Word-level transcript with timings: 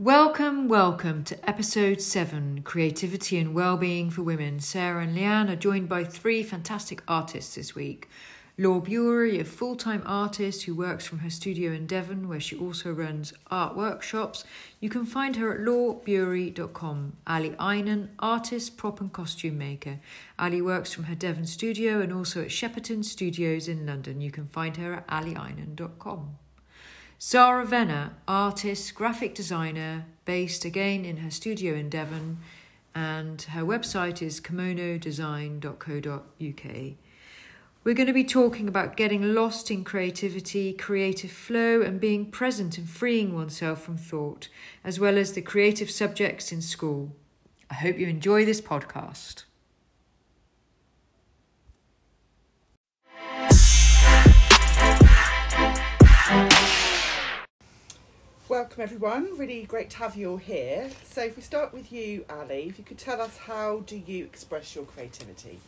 Welcome, 0.00 0.68
welcome 0.68 1.24
to 1.24 1.50
episode 1.50 2.00
7 2.00 2.62
Creativity 2.62 3.36
and 3.36 3.52
Wellbeing 3.52 4.10
for 4.10 4.22
Women. 4.22 4.60
Sarah 4.60 5.02
and 5.02 5.18
Leanne 5.18 5.50
are 5.50 5.56
joined 5.56 5.88
by 5.88 6.04
three 6.04 6.44
fantastic 6.44 7.02
artists 7.08 7.56
this 7.56 7.74
week. 7.74 8.08
Laura 8.56 8.80
Bury, 8.80 9.40
a 9.40 9.44
full 9.44 9.74
time 9.74 10.04
artist 10.06 10.62
who 10.62 10.76
works 10.76 11.04
from 11.04 11.18
her 11.18 11.30
studio 11.30 11.72
in 11.72 11.88
Devon, 11.88 12.28
where 12.28 12.38
she 12.38 12.56
also 12.56 12.92
runs 12.92 13.32
art 13.50 13.76
workshops. 13.76 14.44
You 14.78 14.88
can 14.88 15.04
find 15.04 15.34
her 15.34 15.52
at 15.52 15.62
lawbury.com. 15.62 17.16
Ali 17.26 17.50
Einan, 17.58 18.10
artist, 18.20 18.76
prop, 18.76 19.00
and 19.00 19.12
costume 19.12 19.58
maker. 19.58 19.98
Ali 20.38 20.62
works 20.62 20.92
from 20.92 21.04
her 21.04 21.16
Devon 21.16 21.44
studio 21.44 22.00
and 22.00 22.12
also 22.12 22.42
at 22.42 22.52
Shepperton 22.52 23.04
Studios 23.04 23.66
in 23.66 23.84
London. 23.84 24.20
You 24.20 24.30
can 24.30 24.46
find 24.46 24.76
her 24.76 24.94
at 24.94 25.08
alieinan.com. 25.08 26.38
Zara 27.20 27.66
Venner, 27.66 28.12
artist, 28.28 28.94
graphic 28.94 29.34
designer, 29.34 30.06
based 30.24 30.64
again 30.64 31.04
in 31.04 31.16
her 31.16 31.32
studio 31.32 31.74
in 31.74 31.88
Devon, 31.88 32.38
and 32.94 33.42
her 33.42 33.64
website 33.64 34.22
is 34.22 34.40
kimonodesign.co.uk. 34.40 36.94
We're 37.82 37.94
going 37.94 38.06
to 38.06 38.12
be 38.12 38.22
talking 38.22 38.68
about 38.68 38.96
getting 38.96 39.34
lost 39.34 39.68
in 39.68 39.82
creativity, 39.82 40.72
creative 40.72 41.32
flow, 41.32 41.82
and 41.82 42.00
being 42.00 42.30
present 42.30 42.78
and 42.78 42.88
freeing 42.88 43.34
oneself 43.34 43.82
from 43.82 43.96
thought, 43.96 44.46
as 44.84 45.00
well 45.00 45.18
as 45.18 45.32
the 45.32 45.42
creative 45.42 45.90
subjects 45.90 46.52
in 46.52 46.62
school. 46.62 47.16
I 47.68 47.74
hope 47.74 47.98
you 47.98 48.06
enjoy 48.06 48.44
this 48.44 48.60
podcast. 48.60 49.42
Welcome 58.48 58.80
everyone, 58.80 59.36
really 59.36 59.64
great 59.64 59.90
to 59.90 59.98
have 59.98 60.16
you 60.16 60.30
all 60.30 60.36
here. 60.38 60.88
So 61.04 61.20
if 61.22 61.36
we 61.36 61.42
start 61.42 61.74
with 61.74 61.92
you, 61.92 62.24
Ali, 62.30 62.62
if 62.62 62.78
you 62.78 62.84
could 62.84 62.96
tell 62.96 63.20
us 63.20 63.36
how 63.36 63.80
do 63.80 63.94
you 63.94 64.24
express 64.24 64.74
your 64.74 64.86
creativity? 64.86 65.60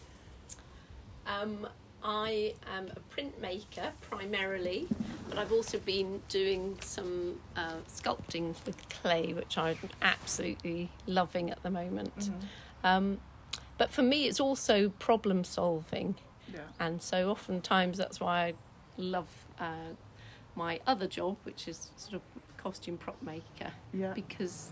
Um, 1.27 1.69
I 2.03 2.55
am 2.75 2.89
a 2.89 3.15
printmaker 3.15 3.91
primarily, 4.01 4.89
but 5.29 5.37
I've 5.37 5.53
also 5.53 5.79
been 5.79 6.23
doing 6.31 6.79
some 6.81 7.39
uh, 7.55 7.81
sculpting 7.87 8.55
with 8.65 8.89
clay, 8.89 9.35
which 9.35 9.59
I'm 9.59 9.77
absolutely 10.01 10.91
loving 11.07 11.51
at 11.51 11.63
the 11.63 11.71
moment. 11.71 12.19
Mm-hmm. 12.19 12.37
Um, 12.83 13.19
but 13.77 13.91
for 13.93 14.03
me, 14.03 14.27
it's 14.27 14.41
also 14.41 14.89
problem 14.99 15.45
solving, 15.45 16.15
Yeah. 16.51 16.61
and 16.79 17.03
so 17.03 17.31
oftentimes 17.31 17.99
that's 17.99 18.21
why 18.21 18.47
I 18.47 18.55
love 18.97 19.29
uh, 19.59 19.93
my 20.55 20.81
other 20.87 21.07
job, 21.07 21.37
which 21.45 21.69
is 21.69 21.91
sort 21.97 22.15
of 22.15 22.23
costume 22.63 22.97
prop 22.97 23.21
maker, 23.23 23.73
Yeah. 23.93 24.13
because 24.15 24.71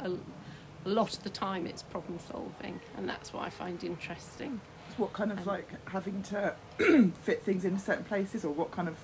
uh, 0.00 0.06
a, 0.06 0.88
a 0.88 0.90
lot 0.90 1.16
of 1.16 1.22
the 1.22 1.30
time 1.30 1.66
it's 1.66 1.82
problem 1.82 2.18
solving, 2.30 2.80
and 2.96 3.08
that's 3.08 3.32
what 3.32 3.46
I 3.46 3.50
find 3.50 3.82
interesting. 3.82 4.60
What 4.96 5.12
kind 5.12 5.32
of 5.32 5.38
Um, 5.40 5.44
like 5.46 5.68
having 5.88 6.22
to 6.24 6.54
fit 7.22 7.42
things 7.42 7.64
in 7.64 7.78
certain 7.78 8.04
places 8.04 8.44
or 8.44 8.52
what 8.52 8.70
kind 8.70 8.88
of 8.88 8.96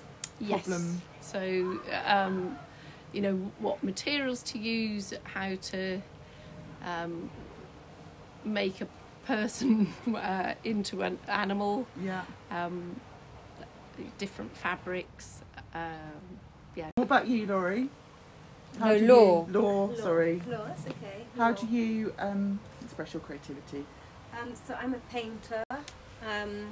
problem? 0.47 1.01
Yes. 1.19 1.27
So, 1.31 1.79
um, 2.05 2.57
you 3.13 3.21
know, 3.21 3.35
what 3.59 3.83
materials 3.83 4.43
to 4.43 4.59
use, 4.59 5.13
how 5.23 5.55
to 5.55 6.01
um, 6.85 7.29
make 8.43 8.81
a 8.81 8.87
person 9.25 9.91
uh, 10.15 10.53
into 10.63 11.01
an 11.01 11.17
animal, 11.27 11.87
Yeah. 12.01 12.23
um, 12.51 12.99
different 14.17 14.55
fabrics. 14.55 15.41
Um, 15.73 16.21
yeah. 16.75 16.89
What 16.95 17.05
about 17.05 17.27
you, 17.27 17.45
Laurie? 17.47 17.89
No, 18.79 18.97
do 18.97 19.07
Law. 19.07 19.47
You, 19.47 19.53
law, 19.61 19.85
Law. 19.85 19.95
sorry. 19.95 20.41
Law, 20.47 20.65
that's 20.67 20.85
okay. 20.87 21.25
How 21.37 21.49
Law. 21.49 21.55
do 21.55 21.67
you 21.67 22.13
um, 22.19 22.59
express 22.83 23.13
your 23.13 23.21
creativity? 23.21 23.85
Um, 24.39 24.53
so 24.67 24.75
I'm 24.75 24.93
a 24.93 24.99
painter. 25.11 25.63
Um, 25.71 26.71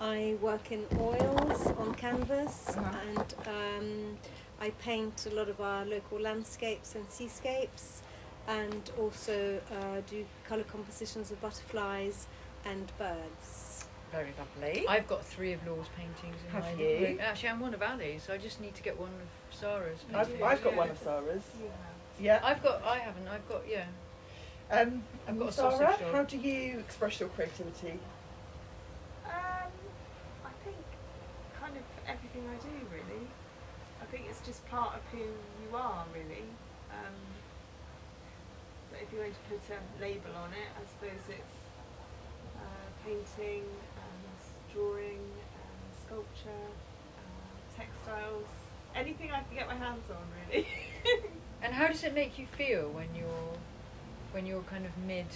I 0.00 0.36
work 0.40 0.70
in 0.70 0.84
oils 0.98 1.66
on 1.78 1.94
canvas, 1.94 2.68
Uh-huh. 2.68 2.98
and 3.08 3.34
um, 3.46 4.16
I 4.60 4.70
paint 4.70 5.26
a 5.30 5.34
lot 5.34 5.48
of 5.48 5.60
our 5.60 5.84
local 5.84 6.20
landscapes 6.20 6.94
and 6.94 7.04
seascapes, 7.10 8.02
and 8.46 8.90
also 8.98 9.60
uh, 9.72 10.00
do 10.08 10.24
colour 10.48 10.64
compositions 10.64 11.30
of 11.30 11.40
butterflies 11.40 12.26
and 12.64 12.92
birds. 12.98 13.67
Very 14.12 14.32
lovely. 14.38 14.86
I've 14.88 15.06
got 15.06 15.24
three 15.24 15.52
of 15.52 15.66
Law's 15.66 15.86
paintings 15.96 16.36
in 16.46 16.50
Have 16.52 16.64
my 16.76 16.82
you? 16.82 17.06
room. 17.06 17.18
Actually, 17.20 17.48
I'm 17.50 17.60
one 17.60 17.74
of 17.74 17.82
Ali's, 17.82 18.22
so 18.22 18.32
I 18.32 18.38
just 18.38 18.60
need 18.60 18.74
to 18.74 18.82
get 18.82 18.98
one 18.98 19.10
of 19.10 19.54
Sarah's. 19.58 19.98
I've. 20.14 20.42
I've 20.42 20.62
got 20.64 20.72
Yeah. 20.72 20.78
one 20.78 20.90
of 20.90 20.98
Sarah's. 20.98 21.42
Yeah. 22.18 22.40
I've 22.42 22.62
got, 22.62 22.82
I 22.84 22.98
haven't, 22.98 23.28
I've 23.28 23.46
got, 23.48 23.62
yeah. 23.68 23.84
Um, 24.70 25.02
I've 25.26 25.38
got 25.38 25.48
a 25.50 25.52
Sarah, 25.52 25.70
sausage 25.72 26.00
dog. 26.00 26.14
how 26.14 26.22
do 26.24 26.36
you 26.38 26.78
express 26.78 27.20
your 27.20 27.28
creativity? 27.30 27.98
Um, 29.24 29.70
I 30.44 30.50
think 30.64 30.76
kind 31.60 31.76
of 31.76 31.82
everything 32.06 32.44
I 32.48 32.56
do 32.62 32.74
really. 32.92 33.26
I 34.02 34.04
think 34.06 34.24
it's 34.30 34.40
just 34.46 34.66
part 34.68 34.94
of 34.94 35.00
who 35.12 35.18
you 35.18 35.74
are 35.76 36.04
really. 36.14 36.44
Um, 36.90 37.14
but 38.90 39.00
if 39.02 39.12
you 39.12 39.18
were 39.20 39.26
to 39.26 39.44
put 39.48 39.60
a 39.72 39.80
label 40.02 40.32
on 40.36 40.50
it, 40.52 40.68
I 40.76 40.82
suppose 40.88 41.20
it's 41.28 41.56
uh, 42.56 42.88
painting, 43.04 43.64
drawing, 44.78 45.18
um, 45.18 45.80
sculpture, 46.06 46.68
uh, 47.18 47.76
textiles, 47.76 48.46
anything 48.94 49.30
I 49.32 49.42
can 49.42 49.56
get 49.56 49.66
my 49.66 49.74
hands 49.74 50.04
on 50.10 50.22
really. 50.48 50.68
And 51.60 51.74
how 51.74 51.88
does 51.88 52.04
it 52.04 52.14
make 52.14 52.38
you 52.38 52.46
feel 52.46 52.88
when 52.90 53.08
you're, 53.16 53.58
when 54.30 54.46
you're 54.46 54.62
kind 54.62 54.86
of 54.86 54.96
mid 54.96 55.26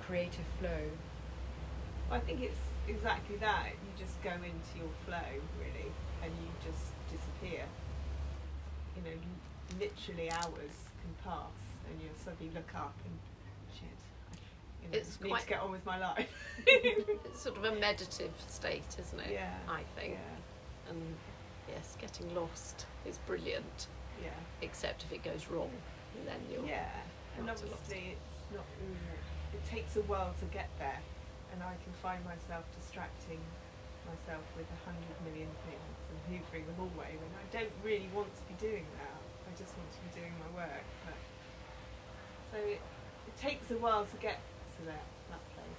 creative 0.00 0.46
flow? 0.60 0.86
I 2.12 2.20
think 2.20 2.42
it's 2.42 2.62
exactly 2.86 3.36
that. 3.38 3.70
You 3.72 4.04
just 4.04 4.22
go 4.22 4.30
into 4.30 4.72
your 4.78 4.94
flow, 5.04 5.42
really, 5.58 5.90
and 6.22 6.30
you 6.30 6.48
just 6.62 6.94
disappear. 7.10 7.64
You 8.94 9.02
know, 9.02 9.18
literally 9.80 10.30
hours 10.30 10.78
can 11.02 11.12
pass, 11.24 11.58
and 11.90 12.00
you 12.00 12.10
suddenly 12.24 12.52
look 12.54 12.72
up 12.76 12.94
and 13.04 13.18
you 14.82 14.88
know, 14.90 14.98
It's 14.98 15.20
need 15.20 15.28
quite- 15.30 15.42
to 15.42 15.48
get 15.48 15.60
on 15.60 15.70
with 15.70 15.84
my 15.86 15.98
life. 15.98 16.28
It's 16.66 17.42
sort 17.42 17.56
of 17.56 17.64
a 17.64 17.72
meditative 17.78 18.32
state, 18.48 18.96
isn't 18.98 19.20
it? 19.20 19.32
Yeah, 19.32 19.54
I 19.68 19.82
think. 19.98 20.14
yeah, 20.14 20.90
And 20.90 21.16
yes, 21.68 21.96
getting 22.00 22.34
lost 22.34 22.86
is 23.06 23.18
brilliant, 23.26 23.86
yeah, 24.22 24.30
except 24.62 25.04
if 25.04 25.12
it 25.12 25.22
goes 25.22 25.48
wrong, 25.48 25.70
and 26.16 26.26
then 26.28 26.40
you're. 26.50 26.64
yeah. 26.66 26.88
And 27.36 27.46
Lots 27.46 27.62
and 27.62 27.70
lots. 27.70 27.82
obviously, 27.82 28.16
it's 28.18 28.38
not. 28.54 28.64
It 29.54 29.64
takes 29.64 29.96
a 29.96 30.02
while 30.02 30.34
to 30.40 30.46
get 30.46 30.68
there, 30.78 30.98
and 31.52 31.62
I 31.62 31.74
can 31.84 31.92
find 32.02 32.24
myself 32.24 32.64
distracting 32.78 33.40
myself 34.04 34.42
with 34.56 34.66
a 34.66 34.78
hundred 34.88 35.16
million 35.24 35.48
things 35.68 35.94
and 36.10 36.16
hoovering 36.32 36.64
them 36.66 36.74
all 36.80 36.90
away 36.96 37.12
when 37.20 37.30
I 37.36 37.44
don't 37.52 37.72
really 37.84 38.08
want 38.14 38.34
to 38.34 38.42
be 38.48 38.54
doing 38.58 38.84
that. 38.98 39.16
I 39.46 39.50
just 39.56 39.76
want 39.76 39.88
to 39.92 40.00
be 40.08 40.20
doing 40.20 40.32
my 40.42 40.50
work. 40.64 40.84
But 41.06 41.16
so 42.52 42.56
it, 42.66 42.80
it 43.28 43.36
takes 43.40 43.70
a 43.70 43.76
while 43.78 44.04
to 44.06 44.16
get 44.16 44.40
to 44.78 44.86
that 44.86 45.04
that 45.30 45.54
place 45.54 45.78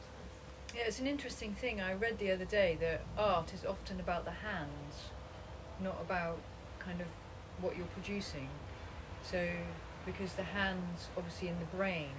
sometimes. 0.00 0.76
Yeah, 0.76 0.82
it's 0.86 0.98
an 1.00 1.06
interesting 1.06 1.54
thing. 1.54 1.80
I 1.80 1.94
read 1.94 2.18
the 2.18 2.30
other 2.30 2.44
day 2.44 2.76
that 2.80 3.02
art 3.16 3.52
is 3.54 3.64
often 3.64 4.00
about 4.00 4.24
the 4.24 4.30
hands, 4.30 5.10
not 5.82 5.98
about 6.00 6.38
kind 6.78 7.00
of 7.00 7.06
what 7.60 7.76
you're 7.76 7.86
producing. 7.86 8.48
So, 9.22 9.46
because 10.06 10.32
the 10.34 10.44
hands, 10.44 11.08
obviously, 11.16 11.48
in 11.48 11.58
the 11.58 11.76
brain 11.76 12.14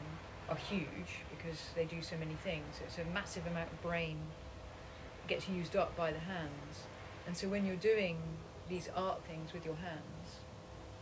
are 0.50 0.58
huge 0.58 1.24
because 1.36 1.60
they 1.76 1.86
do 1.86 2.02
so 2.02 2.18
many 2.18 2.36
things, 2.44 2.82
it's 2.84 2.98
a 2.98 3.06
massive 3.14 3.46
amount 3.48 3.72
of 3.72 3.82
brain 3.82 4.18
gets 5.28 5.48
used 5.48 5.76
up 5.76 5.96
by 5.96 6.12
the 6.12 6.20
hands. 6.20 6.88
And 7.26 7.38
so, 7.38 7.48
when 7.48 7.66
you're 7.66 7.76
doing 7.76 8.18
these 8.68 8.90
art 8.96 9.24
things 9.26 9.54
with 9.54 9.66
your 9.66 9.76
hands, 9.76 10.39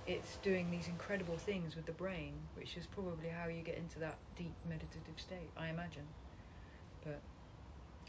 it's 0.08 0.38
doing 0.38 0.72
these 0.72 0.88
incredible 0.88 1.38
things 1.38 1.76
with 1.76 1.86
the 1.86 1.92
brain, 1.92 2.34
which 2.56 2.78
is 2.78 2.86
probably 2.88 3.28
how 3.30 3.48
you 3.50 3.62
get 3.62 3.78
into 3.78 4.00
that 4.00 4.18
deep 4.38 4.56
meditative 4.68 5.18
state, 5.18 5.50
I 5.58 5.68
imagine. 5.68 6.08
But 7.04 7.20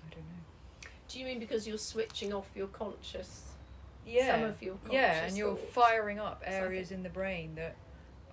I 0.06 0.14
don't 0.14 0.24
know. 0.24 0.88
Do 1.08 1.18
you 1.18 1.24
mean 1.24 1.40
because 1.40 1.66
you're 1.66 1.76
switching 1.78 2.32
off 2.32 2.46
your 2.54 2.68
conscious? 2.68 3.42
Yeah, 4.06 4.36
Some 4.36 4.44
of 4.44 4.62
your 4.62 4.76
yeah, 4.90 5.24
and 5.24 5.36
you're 5.36 5.56
thoughts? 5.56 5.72
firing 5.74 6.18
up 6.18 6.42
areas 6.46 6.92
in 6.92 7.02
the 7.02 7.10
brain 7.10 7.54
that 7.56 7.76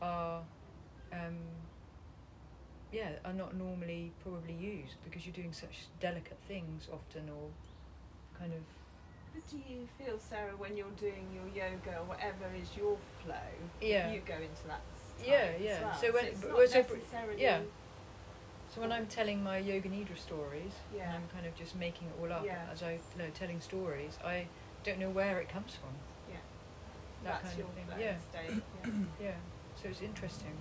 are, 0.01 0.41
um, 1.11 1.37
yeah, 2.93 3.09
are 3.25 3.33
not 3.33 3.55
normally 3.55 4.11
probably 4.23 4.53
used 4.53 4.95
because 5.03 5.25
you're 5.25 5.33
doing 5.35 5.51
such 5.51 5.87
delicate 5.99 6.37
things 6.47 6.87
often, 6.93 7.29
or 7.29 7.49
kind 8.39 8.53
of 8.53 8.61
do 9.49 9.57
you 9.57 9.87
feel, 9.97 10.17
Sarah, 10.19 10.53
when 10.57 10.75
you're 10.77 10.89
doing 10.99 11.27
your 11.33 11.47
yoga 11.53 11.99
or 11.99 12.05
whatever 12.05 12.45
is 12.61 12.75
your 12.77 12.97
flow, 13.23 13.35
Yeah. 13.81 14.11
you 14.11 14.21
go 14.21 14.35
into 14.35 14.63
that 14.67 14.81
time 15.17 15.25
Yeah, 15.25 15.33
as 15.55 15.61
yeah. 15.61 15.81
well? 15.81 15.93
So 15.99 16.11
when- 16.13 16.25
it's 16.25 16.39
but 16.41 16.49
not 16.51 16.59
necessarily 16.59 17.41
yeah. 17.41 17.61
So 18.73 18.81
when 18.81 18.91
I'm 18.91 19.07
telling 19.07 19.41
my 19.43 19.57
yoga 19.59 19.87
nidra 19.89 20.17
stories, 20.17 20.73
and 20.91 20.97
Yeah. 20.99 21.13
I'm 21.15 21.27
kind 21.29 21.45
of 21.45 21.55
just 21.55 21.75
making 21.75 22.07
it 22.09 22.13
all 22.21 22.31
up 22.33 22.43
Yeah. 22.45 22.67
as 22.71 22.83
I, 22.83 22.93
you 22.93 22.99
know, 23.17 23.29
telling 23.33 23.61
stories, 23.61 24.17
I 24.23 24.47
don't 24.83 24.99
know 24.99 25.09
where 25.09 25.39
it 25.39 25.49
comes 25.49 25.75
from. 25.75 25.93
yeah. 26.29 26.37
that 27.23 27.41
that's 27.41 27.55
kind 27.55 27.57
your 27.59 27.67
of 27.67 27.73
thing, 27.73 27.99
yeah. 27.99 28.17
state. 28.19 28.63
Yeah. 28.83 28.91
Yeah. 29.27 29.35
So 29.75 29.83
So 29.83 29.89
it's 29.89 30.01
interesting. 30.01 30.55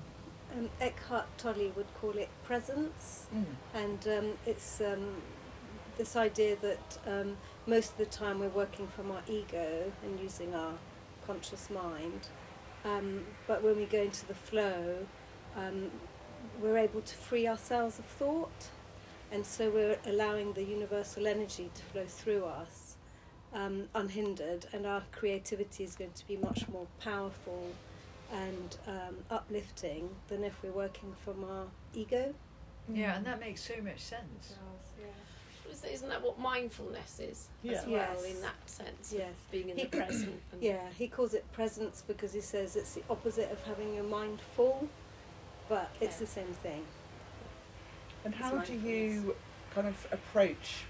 Um, 0.52 0.70
Eckhart 0.80 1.26
Tolle 1.38 1.70
would 1.76 1.92
call 1.94 2.16
it 2.16 2.28
presence, 2.44 3.26
Mm. 3.34 3.56
and 3.74 4.08
um, 4.08 4.38
it's 4.46 4.80
um, 4.80 5.20
this 5.96 6.16
idea 6.16 6.56
that 6.56 6.98
um, 7.06 7.36
most 7.66 7.92
of 7.92 7.98
the 7.98 8.06
time 8.06 8.40
we're 8.40 8.48
working 8.48 8.86
from 8.88 9.10
our 9.10 9.22
ego 9.28 9.92
and 10.02 10.18
using 10.20 10.54
our 10.54 10.72
conscious 11.26 11.70
mind, 11.70 12.28
um, 12.84 13.24
but 13.46 13.62
when 13.62 13.76
we 13.76 13.84
go 13.86 14.02
into 14.02 14.26
the 14.26 14.34
flow, 14.34 15.06
um, 15.56 15.90
we're 16.60 16.78
able 16.78 17.00
to 17.00 17.14
free 17.14 17.46
ourselves 17.48 17.98
of 17.98 18.04
thought, 18.04 18.68
and 19.32 19.44
so 19.46 19.70
we're 19.70 19.98
allowing 20.06 20.52
the 20.52 20.62
universal 20.64 21.26
energy 21.26 21.70
to 21.74 21.82
flow 21.82 22.04
through 22.06 22.44
us 22.44 22.96
um, 23.54 23.88
unhindered, 23.94 24.66
and 24.72 24.86
our 24.86 25.02
creativity 25.12 25.84
is 25.84 25.94
going 25.94 26.12
to 26.12 26.26
be 26.26 26.36
much 26.36 26.68
more 26.68 26.86
powerful 27.00 27.70
and 28.32 28.76
um, 28.86 29.16
uplifting 29.30 30.08
than 30.28 30.42
if 30.44 30.54
we're 30.62 30.72
working 30.72 31.14
from 31.24 31.44
our 31.44 31.66
ego. 31.94 32.34
Yeah, 32.92 33.16
and 33.16 33.24
that 33.26 33.40
makes 33.40 33.62
so 33.62 33.74
much 33.82 34.00
sense. 34.00 34.50
Isn't- 34.50 34.58
Isn't 35.90 36.08
that 36.08 36.22
what 36.22 36.38
mindfulness 36.38 37.20
is 37.20 37.48
Yeah. 37.62 37.74
as 37.74 37.86
well 37.86 38.16
Yes. 38.22 38.24
in 38.24 38.40
that 38.42 38.68
sense? 38.70 39.12
Yes. 39.12 39.34
Being 39.50 39.68
in 39.70 39.76
He- 39.76 39.84
the 39.84 39.96
present. 39.96 40.42
And 40.52 40.62
Yeah, 40.62 40.90
he 40.90 41.08
calls 41.08 41.34
it 41.34 41.50
presence 41.52 42.02
because 42.06 42.32
he 42.32 42.40
says 42.40 42.76
it's 42.76 42.94
the 42.94 43.02
opposite 43.10 43.50
of 43.50 43.62
having 43.64 43.94
your 43.94 44.04
mind 44.04 44.40
full, 44.56 44.88
but 45.68 45.90
it's 46.00 46.16
the 46.18 46.26
same 46.26 46.52
thing. 46.54 46.86
And 48.24 48.34
It's 48.34 48.42
how 48.42 48.58
do 48.58 48.72
you 48.74 49.36
kind 49.74 49.86
of 49.86 50.06
approach 50.12 50.84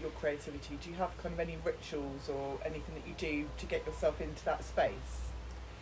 your 0.00 0.10
creativity? 0.10 0.76
Do 0.76 0.90
you 0.90 0.96
have 0.96 1.16
kind 1.18 1.32
of 1.34 1.40
any 1.40 1.56
rituals 1.64 2.28
or 2.28 2.58
anything 2.64 2.94
that 2.94 3.06
you 3.06 3.14
do 3.14 3.48
to 3.58 3.66
get 3.66 3.84
yourself 3.86 4.20
into 4.20 4.44
that 4.44 4.64
space? 4.64 4.92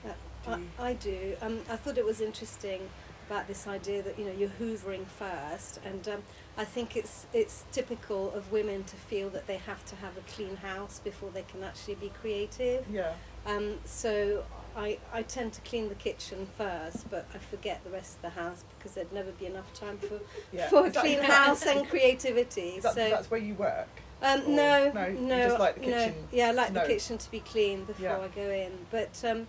Uh, 0.05 0.13
Do 0.45 0.67
I, 0.79 0.89
I 0.89 0.93
do. 0.95 1.37
Um, 1.41 1.63
I 1.69 1.77
thought 1.77 1.99
it 1.99 2.05
was 2.05 2.21
interesting 2.21 2.89
about 3.27 3.49
this 3.49 3.67
idea 3.67 4.03
that 4.03 4.19
you 4.19 4.25
know 4.25 4.33
you're 4.33 4.49
hoovering 4.61 5.07
first, 5.07 5.81
and 5.85 6.07
um, 6.09 6.23
I 6.57 6.65
think 6.65 6.97
it's 6.97 7.27
it's 7.33 7.65
typical 7.73 8.33
of 8.33 8.51
women 8.53 8.85
to 8.85 8.97
feel 8.97 9.29
that 9.31 9.47
they 9.47 9.57
have 9.59 9.85
to 9.87 9.97
have 9.97 10.17
a 10.17 10.21
clean 10.33 10.57
house 10.57 11.01
before 11.03 11.31
they 11.31 11.43
can 11.43 11.63
actually 11.63 11.97
be 11.97 12.11
creative. 12.21 12.85
Yeah. 12.91 13.13
Um, 13.47 13.75
so 13.85 14.45
I, 14.77 14.99
I 15.13 15.23
tend 15.23 15.53
to 15.55 15.61
clean 15.63 15.89
the 15.89 15.95
kitchen 15.95 16.49
first, 16.59 17.09
but 17.11 17.27
I 17.33 17.39
forget 17.39 17.83
the 17.85 17.91
rest 17.91 18.17
of 18.17 18.23
the 18.23 18.31
house 18.31 18.65
because 18.77 18.95
there'd 18.95 19.13
never 19.13 19.31
be 19.33 19.47
enough 19.47 19.73
time 19.73 19.99
for, 19.99 20.21
Yeah. 20.53 20.69
for 20.69 20.87
a 20.87 20.91
clean 20.91 21.23
house 21.23 21.65
and 21.65 21.89
creativity. 21.91 22.81
That, 22.81 22.95
so 22.95 23.09
that's 23.09 23.31
where 23.31 23.41
you 23.41 23.55
work? 23.55 23.89
um, 24.23 24.43
no, 24.55 24.91
no, 24.93 25.13
no, 25.13 25.37
just 25.45 25.59
like 25.61 25.77
the 25.77 25.87
no. 25.87 25.93
kitchen? 25.93 26.15
Yeah, 26.33 26.49
I 26.49 26.51
like 26.53 26.73
No. 26.73 26.81
the 26.81 26.87
kitchen 26.89 27.19
to 27.19 27.31
be 27.31 27.41
clean 27.41 27.85
before 27.85 28.05
Yeah. 28.05 28.19
I 28.19 28.29
go 28.29 28.51
in. 28.51 28.73
But 28.91 29.23
um, 29.25 29.47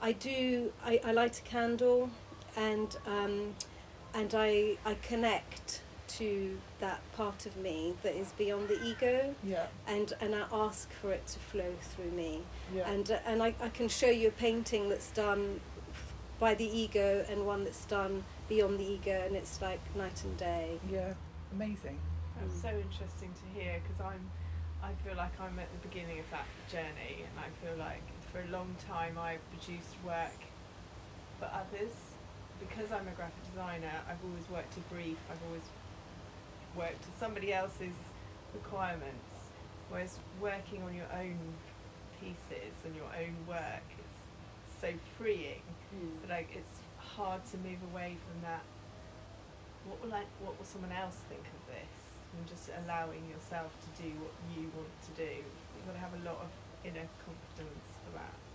I 0.00 0.12
do. 0.12 0.72
I, 0.84 1.00
I 1.04 1.12
light 1.12 1.38
a 1.38 1.42
candle, 1.42 2.08
and 2.56 2.96
um, 3.06 3.54
and 4.14 4.34
I 4.34 4.76
I 4.84 4.94
connect 5.02 5.82
to 6.08 6.58
that 6.80 7.00
part 7.12 7.46
of 7.46 7.56
me 7.56 7.94
that 8.02 8.14
is 8.16 8.32
beyond 8.32 8.68
the 8.68 8.82
ego, 8.84 9.34
Yeah. 9.44 9.66
and 9.86 10.12
and 10.20 10.34
I 10.34 10.44
ask 10.52 10.90
for 10.92 11.12
it 11.12 11.26
to 11.28 11.38
flow 11.38 11.72
through 11.80 12.10
me. 12.10 12.42
Yeah. 12.74 12.90
And 12.90 13.10
uh, 13.10 13.18
and 13.26 13.42
I, 13.42 13.54
I 13.60 13.68
can 13.68 13.88
show 13.88 14.08
you 14.10 14.28
a 14.28 14.32
painting 14.32 14.88
that's 14.88 15.10
done 15.12 15.60
by 16.40 16.54
the 16.54 16.64
ego 16.64 17.24
and 17.28 17.46
one 17.46 17.64
that's 17.64 17.84
done 17.84 18.24
beyond 18.48 18.80
the 18.80 18.84
ego, 18.84 19.22
and 19.26 19.36
it's 19.36 19.60
like 19.62 19.80
night 19.94 20.24
and 20.24 20.36
day. 20.36 20.78
yeah. 20.90 21.14
Amazing. 21.52 21.98
That's 22.40 22.54
Mm. 22.54 22.62
so 22.62 22.68
interesting 22.70 23.30
to 23.34 23.60
hear 23.60 23.80
because 23.82 24.00
I'm, 24.00 24.30
I 24.82 24.92
feel 25.04 25.14
like 25.16 25.38
I'm 25.38 25.58
at 25.58 25.68
the 25.72 25.86
beginning 25.88 26.18
of 26.20 26.24
that 26.30 26.46
journey, 26.72 27.24
and 27.28 27.38
I 27.38 27.48
feel 27.64 27.76
like 27.76 28.02
for 28.32 28.40
a 28.40 28.46
long 28.50 28.74
time 28.88 29.18
I've 29.18 29.42
produced 29.50 29.94
work 30.04 30.38
for 31.38 31.44
others. 31.52 31.92
Because 32.60 32.92
I'm 32.92 33.08
a 33.08 33.16
graphic 33.16 33.42
designer, 33.50 33.92
I've 34.08 34.22
always 34.24 34.48
worked 34.48 34.72
to 34.74 34.80
brief. 34.92 35.16
I've 35.30 35.42
always 35.48 35.64
worked 36.76 37.02
to 37.02 37.08
somebody 37.18 37.52
else's 37.52 37.96
requirements. 38.54 39.32
Whereas 39.88 40.18
working 40.40 40.82
on 40.82 40.94
your 40.94 41.08
own 41.12 41.38
pieces 42.20 42.76
and 42.84 42.94
your 42.94 43.08
own 43.16 43.34
work, 43.48 43.86
it's 43.98 44.80
so 44.80 44.92
freeing. 45.18 45.62
But 46.20 46.30
like, 46.30 46.50
it's 46.54 46.78
hard 46.98 47.44
to 47.50 47.56
move 47.58 47.80
away 47.92 48.16
from 48.28 48.42
that. 48.42 48.62
What 49.88 50.04
will 50.04 50.14
I? 50.14 50.22
What 50.44 50.56
will 50.58 50.68
someone 50.68 50.92
else 50.92 51.16
think 51.28 51.42
of 51.42 51.60
this? 51.66 51.96
And 52.36 52.46
just 52.46 52.70
allowing 52.84 53.26
yourself 53.26 53.72
to 53.72 53.90
do 54.04 54.08
what 54.22 54.30
you 54.54 54.70
want 54.76 54.94
to 55.10 55.12
do. 55.18 55.32
You've 55.32 55.86
got 55.86 55.98
to 55.98 56.04
have 56.04 56.14
a 56.14 56.22
lot 56.22 56.38
of 56.44 56.50
inner 56.84 57.08
confidence 57.26 57.88
for 58.04 58.14
that. 58.14 58.49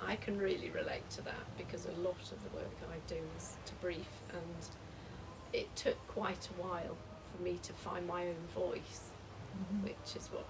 I 0.00 0.16
can 0.16 0.38
really 0.38 0.70
relate 0.70 1.08
to 1.10 1.22
that 1.22 1.56
because 1.56 1.86
a 1.86 1.92
lot 2.00 2.20
of 2.32 2.42
the 2.44 2.56
work 2.56 2.70
I 2.90 2.96
do 3.08 3.16
is 3.36 3.56
to 3.66 3.74
brief, 3.74 4.08
and 4.32 4.68
it 5.52 5.74
took 5.76 5.96
quite 6.08 6.48
a 6.56 6.62
while 6.62 6.96
for 7.36 7.42
me 7.42 7.58
to 7.62 7.72
find 7.72 8.06
my 8.06 8.26
own 8.26 8.46
voice, 8.54 9.10
Mhm. 9.56 9.82
which 9.84 10.16
is 10.16 10.28
what 10.28 10.46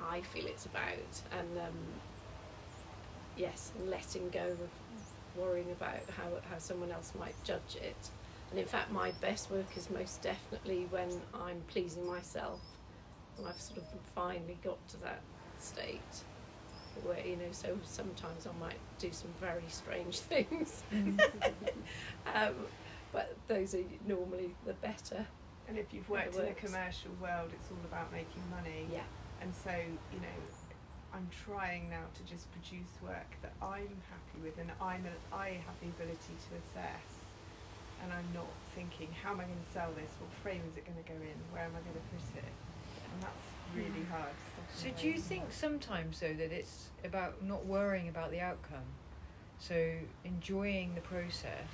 I 0.00 0.20
feel 0.20 0.46
it's 0.46 0.66
about. 0.66 1.22
And 1.32 1.58
um, 1.58 1.74
yes, 3.36 3.72
letting 3.86 4.28
go 4.30 4.46
of 4.48 4.70
worrying 5.36 5.70
about 5.72 6.00
how, 6.16 6.28
how 6.50 6.58
someone 6.58 6.90
else 6.90 7.12
might 7.18 7.36
judge 7.44 7.76
it. 7.80 8.10
And 8.50 8.58
in 8.58 8.66
fact, 8.66 8.90
my 8.90 9.12
best 9.20 9.50
work 9.50 9.76
is 9.76 9.88
most 9.90 10.22
definitely 10.22 10.86
when 10.90 11.08
I'm 11.34 11.62
pleasing 11.68 12.04
myself. 12.06 12.60
And 13.38 13.46
I've 13.46 13.60
sort 13.60 13.78
of 13.78 13.84
finally 14.14 14.58
got 14.62 14.86
to 14.88 14.96
that 14.98 15.22
state 15.58 16.24
where, 17.04 17.24
you 17.26 17.36
know, 17.36 17.52
so 17.52 17.78
sometimes 17.84 18.46
I 18.46 18.52
might 18.60 18.78
do 18.98 19.10
some 19.12 19.30
very 19.40 19.64
strange 19.68 20.18
things. 20.30 20.82
um, 22.34 22.54
but 23.12 23.36
those 23.48 23.74
are 23.74 23.84
normally 24.06 24.54
the 24.66 24.74
better. 24.74 25.26
And 25.68 25.78
if 25.78 25.92
you've 25.92 26.08
worked 26.08 26.34
in 26.36 26.46
the 26.46 26.52
commercial 26.52 27.10
world, 27.20 27.50
it's 27.52 27.70
all 27.70 27.84
about 27.84 28.12
making 28.12 28.42
money. 28.50 28.86
Yeah. 28.92 29.06
And 29.40 29.54
so, 29.54 29.70
you 29.70 30.20
know, 30.20 30.38
I'm 31.12 31.26
trying 31.46 31.90
now 31.90 32.06
to 32.14 32.22
just 32.22 32.50
produce 32.52 32.90
work 33.02 33.30
that 33.42 33.52
I'm 33.62 33.98
happy 34.10 34.38
with 34.42 34.58
and 34.58 34.70
I'm 34.80 35.06
a, 35.06 35.14
I 35.34 35.58
have 35.66 35.76
the 35.82 35.90
ability 35.90 36.34
to 36.38 36.50
assess. 36.58 37.10
And 38.02 38.12
I'm 38.12 38.26
not 38.32 38.48
thinking, 38.74 39.12
how 39.22 39.36
am 39.36 39.40
I 39.40 39.44
going 39.44 39.60
to 39.60 39.72
sell 39.74 39.92
this? 39.92 40.08
What 40.22 40.32
frame 40.40 40.62
is 40.70 40.76
it 40.78 40.88
going 40.88 40.96
to 40.96 41.04
go 41.04 41.18
in? 41.20 41.36
Where 41.52 41.68
am 41.68 41.76
I 41.76 41.82
going 41.84 41.98
to 42.00 42.06
put 42.08 42.24
it? 42.40 42.54
And 43.12 43.18
that's 43.20 43.46
really 43.76 44.06
hard. 44.08 44.32
So 44.74 44.88
do 44.98 45.08
you 45.08 45.18
think 45.18 45.44
sometimes 45.50 46.20
though 46.20 46.32
that 46.34 46.52
it's 46.52 46.88
about 47.04 47.42
not 47.42 47.66
worrying 47.66 48.08
about 48.08 48.30
the 48.30 48.40
outcome? 48.40 48.84
So 49.58 49.92
enjoying 50.24 50.94
the 50.94 51.00
process 51.02 51.68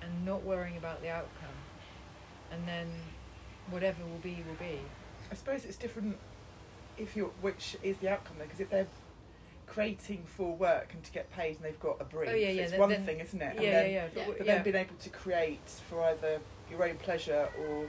and 0.00 0.24
not 0.24 0.42
worrying 0.42 0.76
about 0.76 1.00
the 1.02 1.08
outcome, 1.10 1.54
and 2.50 2.66
then 2.66 2.88
whatever 3.70 4.04
will 4.04 4.18
be 4.18 4.42
will 4.48 4.56
be. 4.58 4.80
I 5.30 5.34
suppose 5.34 5.64
it's 5.64 5.76
different 5.76 6.16
if 6.98 7.16
you're 7.16 7.30
which 7.40 7.76
is 7.82 7.96
the 7.98 8.08
outcome 8.08 8.36
though, 8.38 8.44
because 8.44 8.60
if 8.60 8.70
they're 8.70 8.88
creating 9.68 10.24
for 10.26 10.54
work 10.56 10.90
and 10.92 11.02
to 11.04 11.12
get 11.12 11.30
paid 11.32 11.56
and 11.56 11.64
they've 11.64 11.80
got 11.80 11.96
a 12.00 12.04
brief, 12.04 12.28
Oh, 12.30 12.34
yeah, 12.34 12.48
yeah, 12.50 12.62
it's 12.62 12.72
then- 12.72 12.80
one 12.80 12.90
then- 12.90 13.06
thing, 13.06 13.20
isn't 13.20 13.40
it? 13.40 13.54
Yeah, 13.62 13.70
then, 13.70 13.90
yeah. 13.90 14.08
Yeah. 14.14 14.24
But, 14.26 14.38
But 14.38 14.46
then 14.46 14.62
being 14.64 14.76
able 14.76 14.96
to 14.96 15.08
create 15.10 15.66
for 15.88 16.02
either 16.02 16.40
your 16.70 16.84
own 16.84 16.96
pleasure 16.96 17.48
or, 17.58 17.88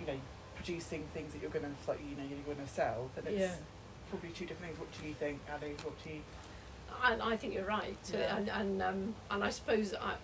you 0.00 0.06
know, 0.06 0.20
producing 0.62 1.04
things 1.14 1.32
that 1.32 1.40
you're 1.42 1.50
going 1.50 1.64
to, 1.64 1.90
like, 1.90 2.00
you 2.08 2.16
know, 2.16 2.28
you're 2.28 2.38
going 2.54 2.64
to 2.66 2.72
sell, 2.72 3.10
then 3.14 3.24
it's 3.32 3.40
Yeah. 3.40 3.54
probably 4.10 4.30
two 4.30 4.46
different 4.46 4.66
things. 4.74 4.78
What 4.78 4.90
do 5.00 5.06
you 5.08 5.14
think, 5.14 5.40
Ali? 5.52 5.74
What 5.82 5.94
do 6.04 6.10
you? 6.10 6.20
And 7.04 7.22
I 7.22 7.36
think 7.36 7.54
you're 7.54 7.64
right, 7.64 7.96
Yeah. 8.12 8.36
and 8.36 8.48
and 8.48 8.82
um, 8.82 9.14
and 9.30 9.44
I 9.44 9.50
suppose 9.50 9.94
I, 9.94 10.14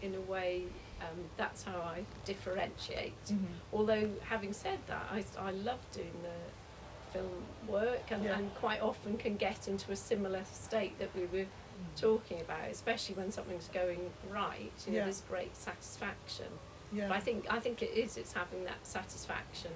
in 0.00 0.14
a 0.14 0.20
way, 0.22 0.64
um, 1.00 1.18
that's 1.36 1.62
how 1.62 1.76
I 1.80 2.04
differentiate. 2.24 3.14
Although 3.72 4.10
having 4.28 4.52
said 4.52 4.78
that, 4.88 5.06
I 5.12 5.24
I 5.38 5.50
love 5.52 5.78
doing 5.92 6.12
the 6.22 7.12
film 7.12 7.30
work, 7.68 8.10
and, 8.10 8.24
Yeah. 8.24 8.38
and 8.38 8.52
quite 8.56 8.80
often 8.80 9.16
can 9.18 9.36
get 9.36 9.68
into 9.68 9.92
a 9.92 9.96
similar 9.96 10.44
state 10.46 10.98
that 10.98 11.14
we 11.14 11.26
were 11.26 11.46
talking 11.96 12.40
about, 12.40 12.68
especially 12.70 13.14
when 13.14 13.30
something's 13.30 13.68
going 13.68 14.10
right. 14.30 14.72
You 14.86 14.92
know, 14.92 14.98
Yeah. 14.98 15.04
there's 15.04 15.20
great 15.20 15.54
satisfaction. 15.56 16.48
Yeah. 16.92 17.08
But 17.08 17.16
I 17.16 17.20
think 17.20 17.46
I 17.50 17.58
think 17.58 17.82
it 17.82 17.90
is. 17.96 18.16
It's 18.16 18.32
having 18.32 18.64
that 18.64 18.84
satisfaction 18.86 19.70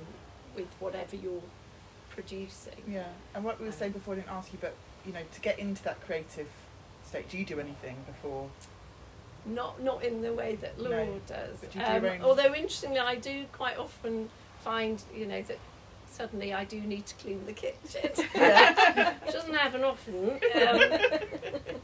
with 0.55 0.67
whatever 0.81 1.17
you're 1.17 1.43
producing. 2.11 2.75
Yeah, 2.89 3.05
and 3.35 3.45
what 3.45 3.59
we 3.61 3.67
were 3.67 3.73
saying 3.73 3.93
before, 3.93 4.15
I 4.15 4.19
didn't 4.19 4.31
ask 4.31 4.53
you, 4.53 4.59
but 4.61 4.75
you 5.07 5.13
know, 5.13 5.21
to 5.33 5.41
get 5.41 5.59
into 5.59 5.83
that 5.85 6.01
creative 6.05 6.49
state, 7.05 7.29
do 7.29 7.39
you 7.39 7.45
do 7.45 7.61
anything 7.61 7.97
before? 8.07 8.49
Not 9.47 9.81
not 9.83 10.03
in 10.05 10.23
the 10.23 10.33
way 10.35 10.57
that 10.57 10.79
No, 10.81 11.21
does. 11.27 11.59
but 11.61 11.75
you 11.75 11.81
do 11.81 11.87
Um, 11.87 12.05
own- 12.05 12.23
although 12.23 12.55
interestingly, 12.55 12.99
I 12.99 13.15
do 13.17 13.47
quite 13.53 13.79
often 13.79 14.29
find 14.61 15.03
you 15.15 15.27
know 15.27 15.41
that 15.43 15.59
suddenly 16.11 16.53
I 16.53 16.65
do 16.65 16.81
need 16.81 17.07
to 17.07 17.15
clean 17.17 17.45
the 17.47 17.53
kitchen. 17.53 18.11
Which 18.13 18.33
doesn't 19.33 19.55
happen 19.55 19.85
often. 19.85 20.41
Um, 20.57 20.81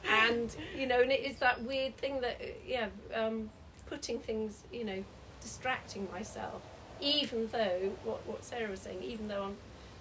and 0.08 0.54
you 0.76 0.86
know, 0.86 1.00
and 1.00 1.10
it 1.12 1.20
is 1.20 1.38
that 1.38 1.62
weird 1.62 1.96
thing 1.96 2.20
that 2.20 2.40
uh, 2.40 2.46
yeah, 2.66 2.88
um, 3.14 3.50
putting 3.86 4.18
things 4.18 4.64
you 4.72 4.84
know, 4.84 5.04
distracting 5.42 6.08
myself. 6.12 6.62
Even 7.00 7.48
though 7.50 7.92
what 8.04 8.26
what 8.26 8.44
Sarah 8.44 8.70
was 8.70 8.80
saying, 8.80 9.02
even 9.02 9.28
though 9.28 9.42
I'm 9.44 9.56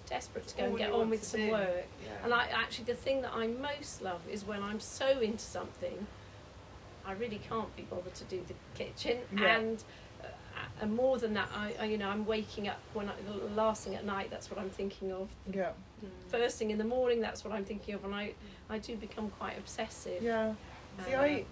desperate 0.08 0.46
to 0.48 0.56
go 0.56 0.64
and 0.64 0.78
get 0.78 0.92
on 0.92 1.10
with 1.10 1.24
some 1.24 1.40
do. 1.40 1.50
work. 1.50 1.86
Yeah. 2.04 2.24
And 2.24 2.34
I 2.34 2.46
actually, 2.52 2.84
the 2.84 2.94
thing 2.94 3.22
that 3.22 3.32
I 3.34 3.46
most 3.46 4.02
love 4.02 4.20
is 4.30 4.44
when 4.44 4.62
I'm 4.62 4.78
so 4.80 5.20
into 5.20 5.44
something 5.44 6.06
I 7.04 7.12
really 7.12 7.40
can't 7.48 7.74
be 7.76 7.82
bothered 7.82 8.14
to 8.14 8.24
do 8.24 8.42
the 8.46 8.54
kitchen, 8.78 9.18
Yeah. 9.36 9.56
and 9.58 9.82
uh, 10.22 10.26
and 10.80 10.94
more 10.94 11.18
than 11.18 11.34
that, 11.34 11.48
I, 11.54 11.74
I 11.80 11.84
you 11.86 11.98
know 11.98 12.08
I'm 12.08 12.24
waking 12.26 12.68
up 12.68 12.78
when 12.94 13.08
I, 13.08 13.12
the 13.26 13.54
last 13.54 13.84
thing 13.84 13.96
at 13.96 14.04
night. 14.04 14.30
That's 14.30 14.50
what 14.50 14.60
I'm 14.60 14.70
thinking 14.70 15.10
of. 15.12 15.28
Yeah. 15.52 15.70
Mm. 16.04 16.08
First 16.30 16.58
thing 16.58 16.70
in 16.70 16.78
the 16.78 16.84
morning, 16.84 17.20
that's 17.20 17.44
what 17.44 17.52
I'm 17.52 17.64
thinking 17.64 17.94
of, 17.94 18.04
and 18.04 18.14
I 18.14 18.34
I 18.70 18.78
do 18.78 18.94
become 18.96 19.30
quite 19.30 19.58
obsessive. 19.58 20.22
Yeah. 20.22 20.54
See, 21.04 21.14
Uh, 21.14 21.22
I, 21.22 21.44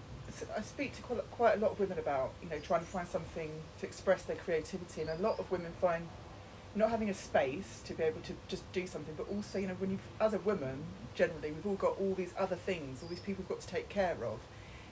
I 0.57 0.61
speak 0.61 0.95
to 0.95 1.01
quite, 1.01 1.31
quite 1.31 1.57
a 1.57 1.59
lot 1.59 1.71
of 1.71 1.79
women 1.79 1.99
about, 1.99 2.31
you 2.43 2.49
know, 2.49 2.59
trying 2.59 2.81
to 2.81 2.85
find 2.85 3.07
something 3.07 3.49
to 3.79 3.85
express 3.85 4.23
their 4.23 4.35
creativity, 4.37 5.01
and 5.01 5.09
a 5.09 5.15
lot 5.21 5.39
of 5.39 5.49
women 5.51 5.71
find 5.79 6.07
not 6.75 6.89
having 6.89 7.09
a 7.09 7.13
space 7.13 7.81
to 7.85 7.93
be 7.93 8.03
able 8.03 8.21
to 8.21 8.33
just 8.47 8.69
do 8.71 8.87
something, 8.87 9.13
but 9.17 9.27
also, 9.29 9.57
you 9.59 9.67
know, 9.67 9.73
when 9.79 9.91
you've, 9.91 9.99
as 10.19 10.33
a 10.33 10.39
woman, 10.39 10.83
generally, 11.15 11.51
we've 11.51 11.65
all 11.67 11.75
got 11.75 11.99
all 11.99 12.13
these 12.13 12.33
other 12.39 12.55
things, 12.55 13.03
all 13.03 13.09
these 13.09 13.19
people 13.19 13.43
we've 13.43 13.49
got 13.49 13.61
to 13.61 13.67
take 13.67 13.89
care 13.89 14.15
of. 14.23 14.39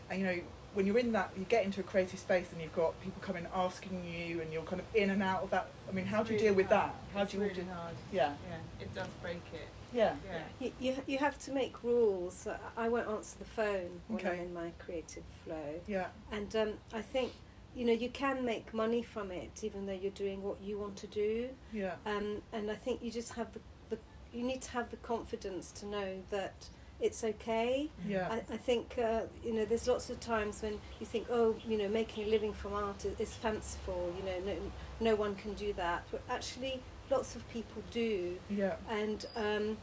And, 0.10 0.20
you 0.20 0.26
know, 0.26 0.40
when 0.74 0.86
you're 0.86 0.98
in 0.98 1.14
that, 1.14 1.32
you 1.38 1.46
get 1.46 1.64
into 1.64 1.80
a 1.80 1.84
creative 1.84 2.20
space 2.20 2.48
and 2.52 2.62
you've 2.62 2.76
got 2.76 3.00
people 3.02 3.22
coming 3.22 3.48
asking 3.56 4.04
you, 4.06 4.42
and 4.42 4.52
you're 4.52 4.64
kind 4.64 4.82
of 4.82 4.88
in 4.94 5.10
and 5.10 5.24
out 5.24 5.44
of 5.44 5.52
that. 5.52 5.68
I 5.88 5.94
mean, 5.94 6.06
how 6.06 6.20
It's 6.22 6.30
do 6.30 6.34
you 6.34 6.40
really 6.40 6.50
deal 6.50 6.58
with 6.58 6.68
hard. 6.68 6.90
that? 6.92 6.96
How 7.14 7.22
it's 7.24 7.32
do 7.32 7.38
you 7.38 7.44
all 7.44 7.50
really 7.50 7.62
do 7.62 7.70
hard. 7.72 7.96
Yeah. 8.12 8.34
Yeah, 8.50 8.58
it 8.86 8.94
does 8.94 9.08
break 9.22 9.42
it. 9.54 9.68
Yeah. 9.94 10.16
Yeah. 10.30 10.42
You, 10.60 10.72
you, 10.80 10.96
you 11.08 11.18
have 11.18 11.38
to 11.40 11.52
make 11.52 11.84
rules. 11.84 12.48
I 12.78 12.90
won't 12.90 13.08
answer 13.08 13.38
the 13.40 13.46
phone 13.46 14.02
when 14.08 14.20
Okay. 14.20 14.40
I'm 14.40 14.46
in 14.46 14.54
my 14.54 14.72
creative 14.80 15.24
flow. 15.44 15.82
Yeah. 15.88 16.08
And 16.32 16.56
um, 16.56 16.74
I 16.94 17.02
think, 17.02 17.32
you 17.76 17.86
know, 17.86 17.94
you 17.94 18.10
can 18.10 18.46
make 18.46 18.74
money 18.74 19.04
from 19.04 19.32
it 19.32 19.64
even 19.64 19.86
though 19.86 19.94
you're 19.94 20.12
doing 20.12 20.44
what 20.44 20.58
you 20.62 20.78
want 20.78 20.96
to 20.98 21.08
do. 21.08 21.50
Yeah. 21.74 21.96
Um, 22.06 22.42
and 22.54 22.70
I 22.70 22.76
think 22.76 23.02
you 23.04 23.12
just 23.12 23.34
have 23.34 23.52
the, 23.54 23.60
the, 23.90 23.98
you 24.34 24.44
need 24.44 24.62
to 24.64 24.72
have 24.72 24.90
the 24.92 24.98
confidence 24.98 25.72
to 25.74 25.86
know 25.86 26.22
that 26.30 26.68
it's 27.02 27.24
okay. 27.24 27.90
Yeah. 28.06 28.28
I, 28.30 28.54
I 28.54 28.58
think, 28.58 29.00
uh, 29.02 29.22
you 29.44 29.54
know, 29.54 29.66
there's 29.66 29.88
lots 29.88 30.10
of 30.10 30.20
times 30.20 30.62
when 30.62 30.80
you 31.00 31.06
think, 31.06 31.28
oh, 31.32 31.56
you 31.66 31.78
know, 31.78 31.88
making 31.88 32.26
a 32.26 32.28
living 32.28 32.54
from 32.54 32.74
art 32.74 33.06
is, 33.06 33.18
is 33.20 33.34
fanciful, 33.34 34.14
you 34.18 34.26
know, 34.26 34.40
no, 34.46 34.56
no 35.00 35.16
one 35.16 35.36
can 35.36 35.54
do 35.54 35.72
that. 35.74 36.04
But 36.12 36.22
actually, 36.30 36.82
lots 37.10 37.36
of 37.36 37.48
people 37.50 37.82
do 37.92 38.38
Yeah. 38.50 38.76
and 38.90 39.26
um, 39.36 39.78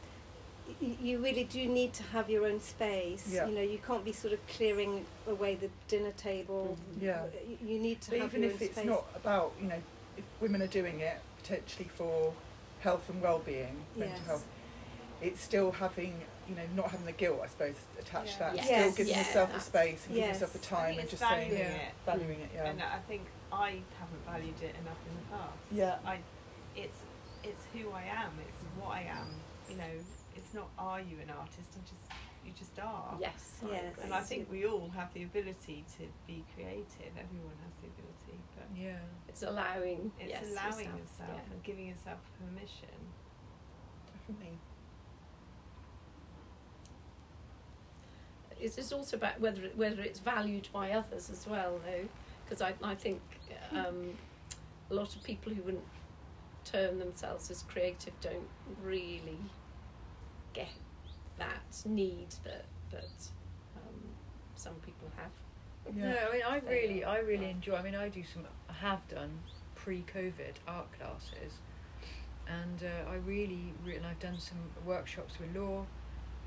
y- 0.81 0.95
you 1.01 1.19
really 1.19 1.43
do 1.43 1.65
need 1.67 1.93
to 1.93 2.03
have 2.03 2.29
your 2.29 2.45
own 2.47 2.59
space. 2.61 3.27
Yeah. 3.31 3.47
You 3.47 3.55
know, 3.55 3.61
you 3.61 3.79
can't 3.85 4.05
be 4.05 4.11
sort 4.13 4.33
of 4.33 4.45
clearing 4.47 5.05
away 5.27 5.55
the 5.55 5.69
dinner 5.87 6.11
table. 6.11 6.77
Yeah. 7.01 7.23
Y- 7.47 7.57
You 7.65 7.79
need 7.79 8.01
to 8.01 8.11
But 8.11 8.19
have 8.19 8.29
even 8.29 8.43
your 8.43 8.51
if 8.51 8.61
own 8.61 8.65
it's 8.67 8.75
space. 8.77 8.85
not 8.85 9.05
about, 9.15 9.53
you 9.61 9.67
know, 9.67 9.81
if 10.17 10.23
women 10.41 10.61
are 10.61 10.67
doing 10.67 10.99
it 11.01 11.19
potentially 11.37 11.89
for 11.95 12.33
health 12.81 13.09
and 13.09 13.21
well-being, 13.21 13.75
mental 13.95 14.17
Yes. 14.17 14.27
health, 14.27 14.45
it's 15.21 15.41
still 15.41 15.71
having, 15.71 16.21
you 16.47 16.55
know, 16.55 16.61
not 16.75 16.91
having 16.91 17.05
the 17.05 17.11
guilt, 17.11 17.39
I 17.43 17.47
suppose, 17.47 17.75
attached 17.99 18.33
to 18.33 18.39
that. 18.39 18.55
Yeah. 18.55 18.63
Still 18.63 18.91
giving 18.91 19.13
Yeah, 19.13 19.19
yourself 19.19 19.49
the 19.49 19.53
that's- 19.59 19.65
space 19.65 20.05
and 20.05 20.15
giving 20.15 20.29
yourself 20.29 20.53
the 20.53 20.59
I 20.59 20.61
time 20.61 20.85
think 20.87 20.99
and 20.99 21.03
it's 21.09 21.11
just 21.19 21.23
saying, 21.29 21.49
valuing 21.51 21.71
yeah, 21.71 21.87
it. 21.87 21.93
valuing 22.05 22.39
it, 22.41 22.49
yeah. 22.53 22.65
And 22.69 22.81
I 22.83 22.99
think 23.07 23.23
I 23.51 23.69
haven't 23.99 24.23
valued 24.25 24.61
it 24.61 24.75
enough 24.81 25.01
in 25.09 25.15
the 25.17 25.37
past. 25.37 25.57
Yeah. 25.71 25.97
I, 26.05 26.19
it's 26.75 26.97
it's 27.47 27.63
who 27.73 27.91
I 27.91 28.03
am. 28.03 28.31
It's 28.47 28.63
what 28.79 28.91
I 28.91 29.01
am. 29.09 29.29
You 29.69 29.77
know, 29.77 29.93
it's 30.35 30.53
not 30.53 30.69
are 30.77 30.99
you 30.99 31.17
an 31.21 31.29
artist? 31.29 31.69
You 31.75 31.81
just 31.83 32.07
you 32.45 32.53
just 32.57 32.79
are. 32.79 33.17
Yes. 33.19 33.59
I 33.63 33.71
Yes. 33.71 33.95
And 34.03 34.13
I 34.13 34.21
think 34.21 34.49
we 34.51 34.65
all 34.65 34.89
have 34.95 35.13
the 35.13 35.23
ability 35.23 35.83
to 35.97 36.03
be 36.25 36.45
creative. 36.55 37.11
Everyone 37.17 37.57
has 37.63 37.73
the 37.81 37.87
ability, 37.87 38.39
but 38.55 38.67
Yeah. 38.75 38.99
it's 39.27 39.43
allowing. 39.43 40.11
it's 40.19 40.29
yes, 40.29 40.43
allowing 40.51 40.85
yourself, 40.85 40.99
yourself 40.99 41.29
yeah. 41.33 41.53
and 41.53 41.63
giving 41.63 41.87
yourself 41.87 42.19
permission. 42.39 42.97
Definitely. 44.13 44.57
It's 48.59 48.75
just 48.75 48.91
also 48.91 49.17
about 49.17 49.39
whether 49.39 49.63
it, 49.65 49.77
whether 49.77 50.01
it's 50.01 50.19
valued 50.19 50.67
by 50.73 50.91
others 50.91 51.29
as 51.29 51.45
well, 51.45 51.79
though, 51.85 52.07
because 52.45 52.61
I 52.61 52.73
I 52.81 52.95
think 52.95 53.21
um, 53.71 54.17
a 54.89 54.93
lot 54.93 55.15
of 55.15 55.23
people 55.23 55.53
who 55.53 55.61
wouldn't 55.61 55.83
term 56.71 56.99
themselves 56.99 57.49
as 57.49 57.63
creative 57.63 58.13
don't 58.21 58.49
really 58.83 59.39
get 60.53 60.69
that 61.37 61.81
need 61.85 62.27
that 62.43 62.65
that 62.91 63.29
um, 63.75 63.93
some 64.55 64.75
people 64.75 65.07
have. 65.17 65.31
Yeah. 65.95 66.11
No, 66.11 66.17
I 66.29 66.33
mean 66.33 66.41
I 66.47 66.59
So, 66.59 66.67
really, 66.67 67.03
I 67.03 67.19
really 67.19 67.49
enjoy. 67.49 67.75
I 67.75 67.81
mean 67.81 67.95
I 67.95 68.09
do 68.09 68.23
some, 68.23 68.43
I 68.69 68.73
have 68.73 69.07
done 69.07 69.31
pre-COVID 69.75 70.55
art 70.67 70.87
classes, 70.97 71.53
and 72.47 72.83
uh, 72.83 73.09
I 73.11 73.15
really, 73.15 73.73
really, 73.85 73.97
and 73.97 74.05
I've 74.05 74.19
done 74.19 74.39
some 74.39 74.57
workshops 74.85 75.33
with 75.39 75.55
law, 75.55 75.85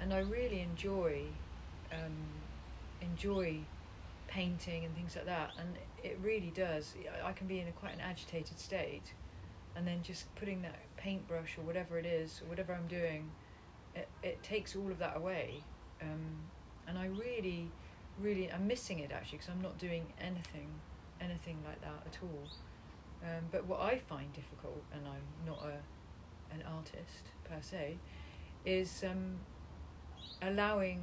and 0.00 0.12
I 0.12 0.18
really 0.20 0.60
enjoy, 0.60 1.24
um, 1.92 2.16
enjoy 3.00 3.60
painting 4.26 4.84
and 4.84 4.94
things 4.94 5.16
like 5.16 5.26
that, 5.26 5.50
and 5.58 5.68
it 6.02 6.18
really 6.22 6.52
does. 6.54 6.94
I- 7.22 7.28
I 7.28 7.32
can 7.32 7.46
be 7.46 7.60
in 7.60 7.68
a 7.68 7.72
quite 7.72 7.94
an 7.94 8.00
agitated 8.00 8.58
state, 8.58 9.14
and 9.76 9.86
then 9.86 10.02
just 10.02 10.34
putting 10.34 10.62
that 10.62 10.78
paintbrush 10.96 11.56
or 11.58 11.62
whatever 11.62 11.98
it 11.98 12.06
is, 12.06 12.42
whatever 12.48 12.72
I'm 12.74 12.88
doing, 12.88 13.30
it, 13.94 14.08
it 14.22 14.42
takes 14.42 14.76
all 14.76 14.90
of 14.90 14.98
that 14.98 15.16
away, 15.16 15.62
um, 16.02 16.36
and 16.86 16.98
I 16.98 17.06
really 17.06 17.70
really 18.20 18.50
I'm 18.52 18.66
missing 18.66 18.98
it 19.00 19.10
actually 19.12 19.38
because 19.38 19.50
I'm 19.50 19.62
not 19.62 19.78
doing 19.78 20.06
anything 20.20 20.68
anything 21.20 21.58
like 21.66 21.80
that 21.82 22.02
at 22.06 22.18
all. 22.22 22.48
Um, 23.22 23.44
but 23.50 23.66
what 23.66 23.80
I 23.80 23.98
find 23.98 24.32
difficult 24.32 24.82
and 24.92 25.02
I'm 25.06 25.46
not 25.46 25.62
a 25.64 26.54
an 26.54 26.62
artist 26.76 27.30
per 27.44 27.60
se 27.60 27.96
is 28.64 29.04
um, 29.08 29.36
allowing 30.42 31.00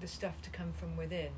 the 0.00 0.06
stuff 0.06 0.40
to 0.42 0.50
come 0.50 0.72
from 0.72 0.96
within. 0.96 1.32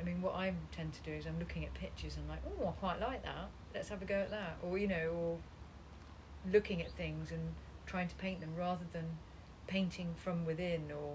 I 0.00 0.02
mean 0.02 0.20
what 0.20 0.34
I 0.34 0.52
tend 0.72 0.92
to 0.94 1.02
do 1.02 1.12
is 1.12 1.26
I'm 1.26 1.38
looking 1.38 1.64
at 1.64 1.74
pictures 1.74 2.16
and 2.16 2.24
I'm 2.24 2.30
like 2.30 2.42
oh 2.46 2.68
I 2.68 2.72
quite 2.72 3.00
like 3.00 3.22
that. 3.24 3.48
Let's 3.74 3.88
have 3.88 4.02
a 4.02 4.04
go 4.04 4.14
at 4.14 4.30
that. 4.30 4.58
Or 4.62 4.78
you 4.78 4.88
know 4.88 5.10
or 5.14 5.38
looking 6.52 6.80
at 6.82 6.90
things 6.92 7.30
and 7.30 7.54
trying 7.86 8.08
to 8.08 8.14
paint 8.16 8.40
them 8.40 8.54
rather 8.56 8.84
than 8.92 9.04
painting 9.66 10.14
from 10.16 10.44
within 10.44 10.90
or 10.92 11.14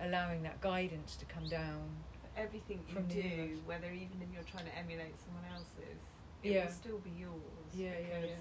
allowing 0.00 0.42
that 0.42 0.60
guidance 0.60 1.16
to 1.16 1.24
come 1.24 1.48
down 1.48 1.88
everything 2.36 2.80
you 2.88 2.94
From 2.94 3.06
do, 3.06 3.18
universe. 3.20 3.58
whether 3.66 3.86
even 3.92 4.22
if 4.22 4.28
you're 4.32 4.44
trying 4.44 4.64
to 4.66 4.76
emulate 4.76 5.14
someone 5.18 5.44
else's, 5.52 6.00
it 6.42 6.52
Yeah. 6.52 6.64
will 6.64 6.72
still 6.72 6.98
be 6.98 7.10
yours. 7.10 7.74
Yeah, 7.74 7.92
yeah, 8.08 8.24
yeah. 8.26 8.36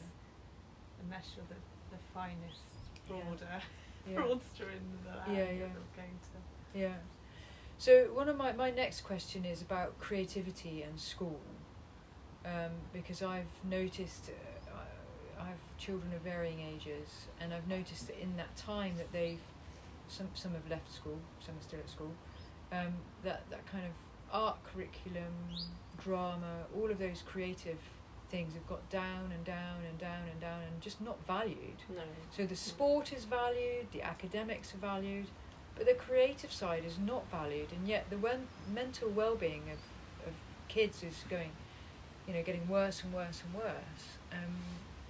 Unless 1.04 1.34
you're 1.36 1.46
the, 1.48 1.56
the 1.92 2.02
finest 2.14 2.62
frauder, 3.08 3.62
Yeah. 4.08 4.18
fraudster 4.18 4.72
in 4.72 4.84
the 5.04 5.18
land, 5.18 5.32
Yeah, 5.32 5.50
you're 5.52 5.68
yeah. 5.68 5.74
going 5.96 6.20
to. 6.20 6.80
Yeah. 6.80 6.96
So 7.78 8.14
one 8.14 8.28
of 8.30 8.38
my 8.38 8.52
my 8.52 8.72
next 8.72 9.02
question 9.02 9.46
is 9.46 9.62
about 9.62 9.98
creativity 10.00 10.84
and 10.84 11.00
school, 11.00 11.40
um, 12.46 12.72
because 12.94 13.22
I've 13.22 13.52
noticed 13.64 14.32
I 15.40 15.44
I 15.44 15.48
have 15.48 15.58
children 15.78 16.14
of 16.14 16.22
varying 16.22 16.60
ages, 16.60 17.08
and 17.42 17.54
I've 17.54 17.68
noticed 17.68 18.08
that 18.08 18.22
in 18.22 18.36
that 18.38 18.56
time 18.58 18.94
that 18.98 19.12
they've 19.12 19.42
some 20.08 20.28
some 20.34 20.52
have 20.52 20.70
left 20.70 20.94
school, 20.94 21.18
some 21.46 21.56
are 21.56 21.64
still 21.68 21.80
at 21.80 21.90
school, 21.90 22.12
um, 22.72 22.94
that 23.24 23.44
that 23.50 23.66
kind 23.72 23.86
of 23.86 23.92
art 24.32 24.58
curriculum, 24.64 25.34
drama, 26.04 26.66
all 26.76 26.92
of 26.92 27.00
those 27.00 27.24
creative 27.26 27.80
things 28.30 28.54
have 28.54 28.68
got 28.68 28.88
down 28.92 29.32
and 29.34 29.44
down 29.44 29.78
and 29.90 29.98
down 29.98 30.22
and 30.32 30.40
down 30.40 30.62
and 30.62 30.82
just 30.82 31.02
not 31.02 31.18
valued. 31.26 31.82
No. 31.90 32.04
So 32.36 32.46
the 32.46 32.56
sport 32.56 33.12
is 33.12 33.26
valued, 33.26 33.88
the 33.92 34.04
academics 34.04 34.74
are 34.76 34.78
valued, 34.78 35.26
but 35.76 35.88
the 35.88 35.96
creative 35.96 36.52
side 36.52 36.84
is 36.86 37.00
not 37.00 37.30
valued, 37.32 37.72
and 37.72 37.88
yet 37.88 38.10
the 38.12 38.18
wen- 38.18 38.48
mental 38.72 39.10
well-being 39.10 39.64
of, 39.72 40.28
of 40.28 40.34
kids 40.68 41.02
is 41.02 41.24
going, 41.28 41.50
you 42.28 42.34
know, 42.36 42.44
getting 42.44 42.68
worse 42.68 43.04
and 43.04 43.14
worse 43.14 43.42
and 43.44 43.56
worse. 43.56 44.06
Um, 44.32 44.54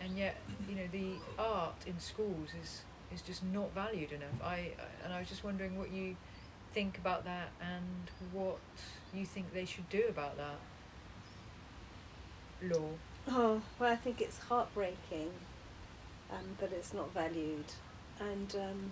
and 0.01 0.17
yet, 0.17 0.35
you 0.67 0.75
know, 0.75 0.87
the 0.91 1.13
art 1.37 1.75
in 1.85 1.99
schools 1.99 2.49
is 2.61 2.81
is 3.13 3.21
just 3.21 3.43
not 3.43 3.73
valued 3.73 4.11
enough. 4.11 4.29
I 4.43 4.71
and 5.03 5.13
I 5.13 5.19
was 5.19 5.29
just 5.29 5.43
wondering 5.43 5.77
what 5.77 5.91
you 5.91 6.15
think 6.73 6.97
about 6.97 7.25
that 7.25 7.49
and 7.61 8.11
what 8.31 8.59
you 9.13 9.25
think 9.25 9.53
they 9.53 9.65
should 9.65 9.89
do 9.89 10.03
about 10.09 10.37
that. 10.37 10.59
Law. 12.61 12.89
Oh, 13.27 13.61
well, 13.79 13.91
I 13.91 13.95
think 13.95 14.21
it's 14.21 14.37
heartbreaking 14.39 15.31
um, 16.31 16.57
that 16.59 16.71
it's 16.71 16.93
not 16.93 17.13
valued. 17.13 17.65
And 18.19 18.55
um, 18.55 18.91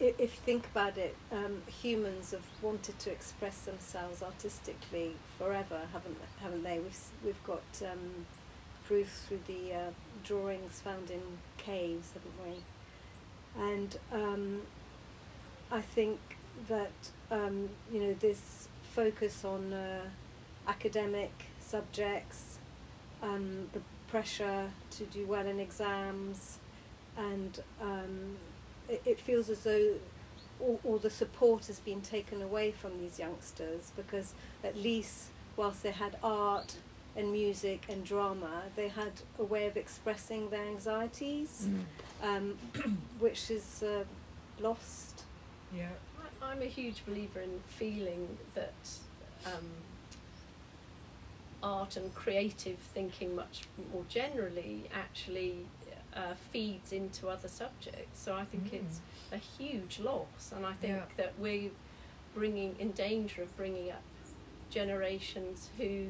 if 0.00 0.20
you 0.20 0.26
think 0.28 0.66
about 0.66 0.96
it, 0.98 1.14
um, 1.32 1.62
humans 1.66 2.32
have 2.32 2.46
wanted 2.62 2.98
to 3.00 3.10
express 3.10 3.60
themselves 3.60 4.22
artistically 4.22 5.12
forever, 5.38 5.80
haven't 5.92 6.16
haven't 6.40 6.64
they? 6.64 6.78
We've 6.78 7.00
we've 7.24 7.44
got 7.44 7.62
um, 7.82 8.26
proof 8.86 9.26
through 9.28 9.40
the 9.46 9.74
uh, 9.74 9.90
drawings 10.24 10.80
found 10.80 11.10
in 11.10 11.20
caves, 11.58 12.12
haven't 12.14 12.34
we? 12.44 13.62
And 13.62 13.98
um, 14.12 14.62
I 15.70 15.80
think 15.80 16.18
that 16.68 16.92
um, 17.30 17.68
you 17.92 18.00
know 18.00 18.14
this 18.14 18.68
focus 18.94 19.44
on 19.44 19.72
uh, 19.72 20.00
academic 20.66 21.32
subjects, 21.60 22.58
um, 23.22 23.68
the 23.72 23.80
pressure 24.08 24.70
to 24.90 25.04
do 25.04 25.26
well 25.26 25.46
in 25.46 25.58
exams, 25.58 26.58
and 27.16 27.60
um, 27.80 28.36
it, 28.88 29.02
it 29.04 29.20
feels 29.20 29.50
as 29.50 29.60
though 29.60 29.94
all, 30.60 30.80
all 30.84 30.98
the 30.98 31.10
support 31.10 31.66
has 31.66 31.80
been 31.80 32.00
taken 32.00 32.40
away 32.42 32.70
from 32.70 32.98
these 33.00 33.18
youngsters 33.18 33.92
because 33.96 34.34
at 34.64 34.76
least 34.76 35.26
whilst 35.56 35.82
they 35.82 35.90
had 35.90 36.16
art 36.22 36.76
and 37.16 37.32
music 37.32 37.82
and 37.88 38.04
drama, 38.04 38.62
they 38.76 38.88
had 38.88 39.12
a 39.38 39.44
way 39.44 39.66
of 39.66 39.76
expressing 39.76 40.50
their 40.50 40.64
anxieties, 40.66 41.66
um, 42.22 42.56
which 43.18 43.50
is 43.50 43.82
uh, 43.82 44.04
lost. 44.60 45.24
Yeah. 45.74 45.88
I- 46.42 46.50
I'm 46.52 46.62
a 46.62 46.66
huge 46.66 47.04
believer 47.06 47.40
in 47.40 47.60
feeling 47.66 48.36
that 48.54 48.74
um, 49.46 49.64
art 51.62 51.96
and 51.96 52.14
creative 52.14 52.78
thinking, 52.78 53.34
much 53.34 53.62
more 53.92 54.04
generally, 54.08 54.84
actually 54.94 55.66
uh, 56.14 56.34
feeds 56.52 56.92
into 56.92 57.28
other 57.28 57.48
subjects. 57.48 58.20
So 58.20 58.34
I 58.34 58.44
think 58.44 58.70
Mm. 58.72 58.74
it's 58.74 59.00
a 59.32 59.36
huge 59.38 59.98
loss, 60.00 60.52
and 60.54 60.64
I 60.64 60.72
think 60.74 60.94
Yeah. 60.96 61.04
that 61.16 61.32
we're 61.38 61.70
bringing 62.34 62.76
in 62.78 62.92
danger 62.92 63.42
of 63.42 63.54
bringing 63.56 63.90
up 63.90 64.02
generations 64.70 65.70
who 65.78 66.06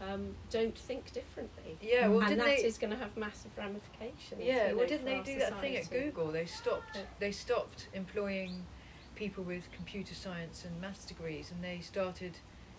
um, 0.00 0.34
don't 0.50 0.76
think 0.76 1.12
differently. 1.12 1.76
Yeah, 1.80 2.08
well, 2.08 2.20
and 2.20 2.28
didn't 2.28 2.44
that 2.44 2.56
they? 2.58 2.64
is 2.64 2.78
going 2.78 2.92
to 2.92 2.98
have 2.98 3.16
massive 3.16 3.50
ramifications. 3.56 4.40
Yeah, 4.40 4.70
you 4.70 4.76
well, 4.76 4.86
didn't 4.86 5.06
they 5.06 5.20
do 5.20 5.38
that 5.38 5.60
thing 5.60 5.76
at. 5.76 5.90
Google? 5.90 6.30
They 6.30 6.46
stopped. 6.46 6.96
Yeah. 6.96 7.02
They 7.18 7.32
stopped 7.32 7.88
employing 7.94 8.64
people 9.16 9.42
with 9.42 9.70
computer 9.72 10.14
science 10.14 10.64
and 10.64 10.80
maths 10.80 11.04
degrees, 11.04 11.50
and 11.50 11.62
they 11.62 11.80
started 11.80 12.38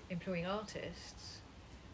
employing 0.10 0.46
artists. 0.46 1.40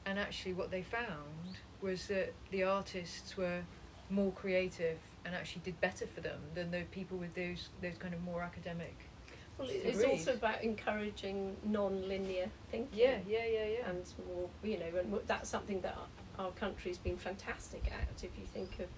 And 0.05 0.20
actually, 0.20 0.53
what 0.53 0.70
they 0.70 0.84
found 0.84 1.58
was 1.82 2.08
that 2.08 2.34
the 2.51 2.63
artists 2.63 3.36
were 3.36 3.62
more 4.10 4.32
creative 4.32 5.00
and 5.25 5.34
actually 5.34 5.63
did 5.65 5.82
better 5.82 6.05
for 6.05 6.22
them 6.22 6.39
than 6.53 6.70
the 6.70 6.84
people 6.91 7.17
with 7.17 7.34
those 7.34 7.70
those 7.82 7.98
kind 7.98 8.13
of 8.13 8.22
more 8.22 8.44
academic. 8.44 9.10
Well, 9.57 9.69
it- 9.69 9.85
it's 9.85 10.03
also 10.03 10.33
about 10.33 10.63
encouraging 10.63 11.57
non-linear 11.63 12.51
thinking. 12.69 12.97
Yeah, 12.97 13.19
yeah, 13.27 13.45
yeah, 13.45 13.65
yeah. 13.65 13.89
And 13.89 14.05
more, 14.27 14.50
you 14.63 14.77
know, 14.77 14.88
and 14.97 15.13
that's 15.27 15.50
something 15.50 15.81
that 15.81 15.95
our- 15.97 16.45
our 16.45 16.51
country's 16.51 16.97
been 16.97 17.17
fantastic 17.17 17.91
at. 17.91 18.24
If 18.24 18.38
you 18.38 18.45
think 18.45 18.79
of 18.79 18.89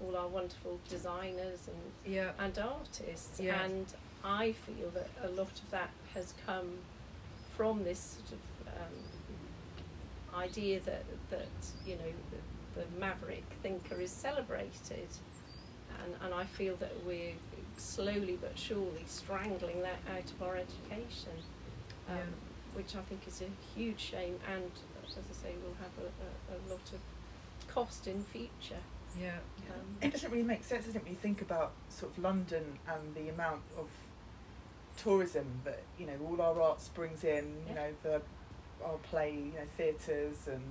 all 0.00 0.16
our 0.16 0.28
wonderful 0.28 0.80
designers 0.88 1.68
and 1.68 1.92
yeah, 2.04 2.32
and 2.38 2.58
artists, 2.58 3.38
Yeah. 3.38 3.62
and 3.62 3.86
I 4.24 4.52
feel 4.52 4.90
that 4.90 5.10
a 5.22 5.28
lot 5.28 5.60
of 5.62 5.70
that 5.70 5.90
has 6.14 6.32
come 6.46 6.78
from 7.56 7.84
this 7.84 8.00
sort 8.00 8.32
of 8.32 8.40
um, 8.68 10.40
idea 10.40 10.80
that 10.80 11.04
that 11.30 11.48
you 11.86 11.96
know 11.96 12.12
the, 12.30 12.80
the 12.80 12.86
maverick 12.98 13.44
thinker 13.62 14.00
is 14.00 14.10
celebrated, 14.10 15.08
and 16.02 16.14
and 16.22 16.34
I 16.34 16.44
feel 16.46 16.76
that 16.76 17.04
we're 17.04 17.34
slowly 17.80 18.38
but 18.40 18.58
surely 18.58 19.04
strangling 19.06 19.82
that 19.82 19.98
out 20.14 20.24
of 20.30 20.42
our 20.42 20.56
education, 20.56 21.32
um, 22.08 22.16
Yeah. 22.16 22.22
which 22.74 22.94
I 22.96 23.00
think 23.02 23.26
is 23.26 23.42
a 23.42 23.50
huge 23.78 24.00
shame, 24.00 24.38
and 24.52 24.70
as 25.06 25.16
I 25.18 25.32
say, 25.42 25.54
will 25.62 25.74
have 25.80 25.92
a, 25.98 26.08
a, 26.52 26.56
a 26.56 26.58
lot 26.70 26.92
of 26.92 27.00
cost 27.68 28.06
in 28.06 28.22
future. 28.24 28.80
yeah, 29.18 29.38
Um, 29.70 29.96
It 30.00 30.12
doesn't 30.12 30.30
really 30.30 30.44
make 30.44 30.62
sense, 30.64 30.84
doesn't 30.86 31.00
it, 31.00 31.04
when 31.04 31.12
you 31.12 31.18
think 31.18 31.42
about 31.42 31.72
sort 31.88 32.12
of 32.12 32.18
London 32.22 32.78
and 32.88 33.14
the 33.14 33.28
amount 33.28 33.62
of 33.76 33.88
tourism 34.96 35.60
that 35.64 35.82
you 35.98 36.06
know 36.06 36.16
all 36.28 36.40
our 36.42 36.60
arts 36.60 36.88
brings 36.88 37.24
in. 37.24 37.64
You 37.68 37.74
know 37.74 37.90
the 38.02 38.22
our 38.84 38.96
play, 39.10 39.32
you 39.32 39.52
know 39.58 39.66
theatres 39.76 40.46
and 40.46 40.62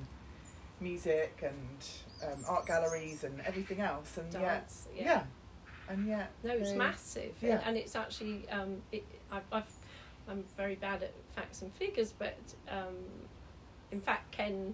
music 0.80 1.42
and 1.44 1.78
um, 2.24 2.44
art 2.48 2.66
galleries 2.66 3.24
and 3.24 3.42
everything 3.42 3.82
else, 3.82 4.18
and 4.18 4.32
dance, 4.32 4.88
yet 4.96 5.06
yeah. 5.06 5.24
And 5.89 6.08
yet 6.08 6.29
No, 6.43 6.53
it's 6.53 6.72
they- 6.72 6.77
massive, 6.77 7.34
yeah. 7.41 7.55
and, 7.55 7.62
and 7.67 7.77
it's 7.77 7.96
actually 7.96 8.48
um, 8.50 8.81
it, 8.91 9.03
I've, 9.31 9.43
I've 9.51 9.72
I'm 10.27 10.43
very 10.55 10.75
bad 10.75 11.01
at 11.03 11.13
facts 11.36 11.62
and 11.63 11.74
figures, 11.74 12.13
but 12.17 12.38
um, 12.69 12.96
in 13.91 14.00
fact, 14.00 14.31
Ken 14.31 14.74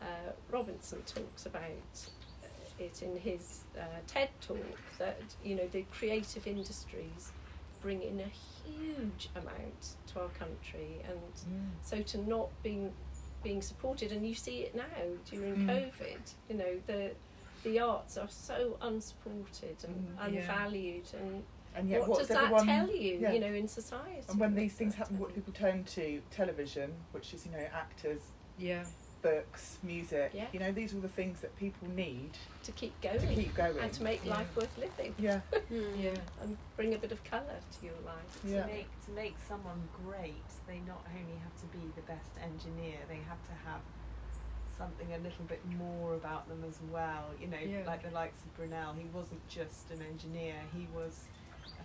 uh, 0.00 0.04
Robinson 0.50 1.02
talks 1.02 1.44
about 1.46 1.62
it 2.78 3.02
in 3.02 3.16
his 3.18 3.64
uh, 3.78 3.82
TED 4.06 4.30
talk 4.40 4.56
that 4.98 5.20
you 5.44 5.54
know 5.56 5.66
the 5.72 5.82
creative 5.90 6.46
industries 6.46 7.32
bring 7.82 8.00
in 8.02 8.20
a 8.20 8.30
huge 8.70 9.28
amount 9.34 9.96
to 10.06 10.20
our 10.20 10.28
country, 10.28 11.00
and 11.08 11.18
Mm. 11.52 11.70
so 11.82 12.02
to 12.02 12.18
not 12.28 12.48
being 12.62 12.92
being 13.42 13.62
supported, 13.62 14.12
and 14.12 14.26
you 14.28 14.34
see 14.34 14.58
it 14.60 14.74
now 14.74 14.84
during 15.30 15.56
Mm. 15.56 15.66
COVID. 15.68 16.34
You 16.48 16.56
know 16.56 16.76
the 16.86 17.10
the 17.64 17.78
arts 17.80 18.16
are 18.16 18.28
so 18.28 18.76
unsupported 18.80 19.76
and 19.84 20.16
Mm, 20.18 20.34
yeah. 20.34 20.40
unvalued, 20.40 21.12
and 21.14 21.44
and 21.74 21.88
yet 21.88 22.00
what 22.00 22.10
what's 22.10 22.28
does 22.28 22.36
everyone 22.36 22.66
that 22.66 22.86
tell 22.86 22.90
you? 22.96 23.18
yeah. 23.20 23.32
You 23.32 23.40
know, 23.40 23.52
in 23.52 23.68
society. 23.68 24.24
and 24.28 24.40
when 24.40 24.54
these 24.54 24.74
things 24.74 24.94
happen, 24.94 25.18
what 25.18 25.28
do 25.30 25.34
people 25.36 25.52
turn 25.52 25.84
to? 25.84 26.20
Television, 26.30 26.92
which 27.12 27.32
is 27.34 27.46
you 27.46 27.52
know 27.52 27.66
actors, 27.72 28.22
yeah, 28.58 28.84
books, 29.22 29.78
music. 29.82 30.32
Yeah. 30.34 30.46
You 30.52 30.58
know 30.60 30.72
these 30.72 30.92
are 30.92 30.96
all 30.96 31.02
the 31.02 31.08
things 31.08 31.40
that 31.42 31.54
people 31.56 31.86
need 31.88 32.32
to 32.64 32.72
keep 32.72 32.98
going 33.02 33.20
to 33.20 33.26
keep 33.34 33.54
going. 33.54 33.78
and 33.78 33.92
to 33.92 34.02
make 34.02 34.24
Yeah. 34.24 34.36
life 34.36 34.56
worth 34.56 34.76
living 34.78 35.14
yeah, 35.18 35.40
yeah, 35.70 36.10
and 36.42 36.56
bring 36.76 36.94
a 36.94 36.98
bit 36.98 37.12
of 37.12 37.22
colour 37.24 37.58
to 37.78 37.84
your 37.86 38.00
life. 38.04 38.40
Yeah. 38.44 38.62
To 38.62 38.66
make 38.72 39.04
to 39.06 39.10
make 39.12 39.36
someone 39.46 39.88
great, 40.04 40.42
they 40.66 40.80
not 40.88 41.04
only 41.14 41.36
have 41.44 41.54
to 41.60 41.66
be 41.66 41.84
the 41.94 42.02
best 42.02 42.32
engineer, 42.42 42.96
they 43.08 43.20
have 43.28 43.42
to 43.46 43.52
have 43.68 43.80
something 44.80 45.12
a 45.12 45.18
little 45.18 45.44
bit 45.44 45.60
more 45.76 46.14
about 46.14 46.48
them 46.48 46.64
as 46.66 46.78
well. 46.90 47.26
You 47.40 47.48
know, 47.48 47.58
Yeah. 47.58 47.84
like 47.86 48.02
the 48.02 48.10
likes 48.10 48.40
of 48.44 48.54
Brunel, 48.56 48.94
he 48.94 49.04
wasn't 49.12 49.46
just 49.48 49.90
an 49.90 50.00
engineer; 50.02 50.54
he 50.74 50.86
was 50.94 51.24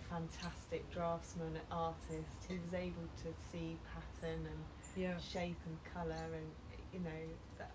fantastic 0.08 0.82
draftsman, 0.90 1.54
an 1.56 1.66
artist. 1.70 2.38
He 2.48 2.58
was 2.58 2.72
able 2.74 3.06
to 3.24 3.28
see 3.52 3.76
pattern 3.92 4.40
and 4.52 4.60
yeah, 4.96 5.18
shape 5.18 5.60
and 5.66 5.76
colour, 5.94 6.26
and 6.38 6.48
you 6.94 7.00
know 7.00 7.22
that 7.58 7.70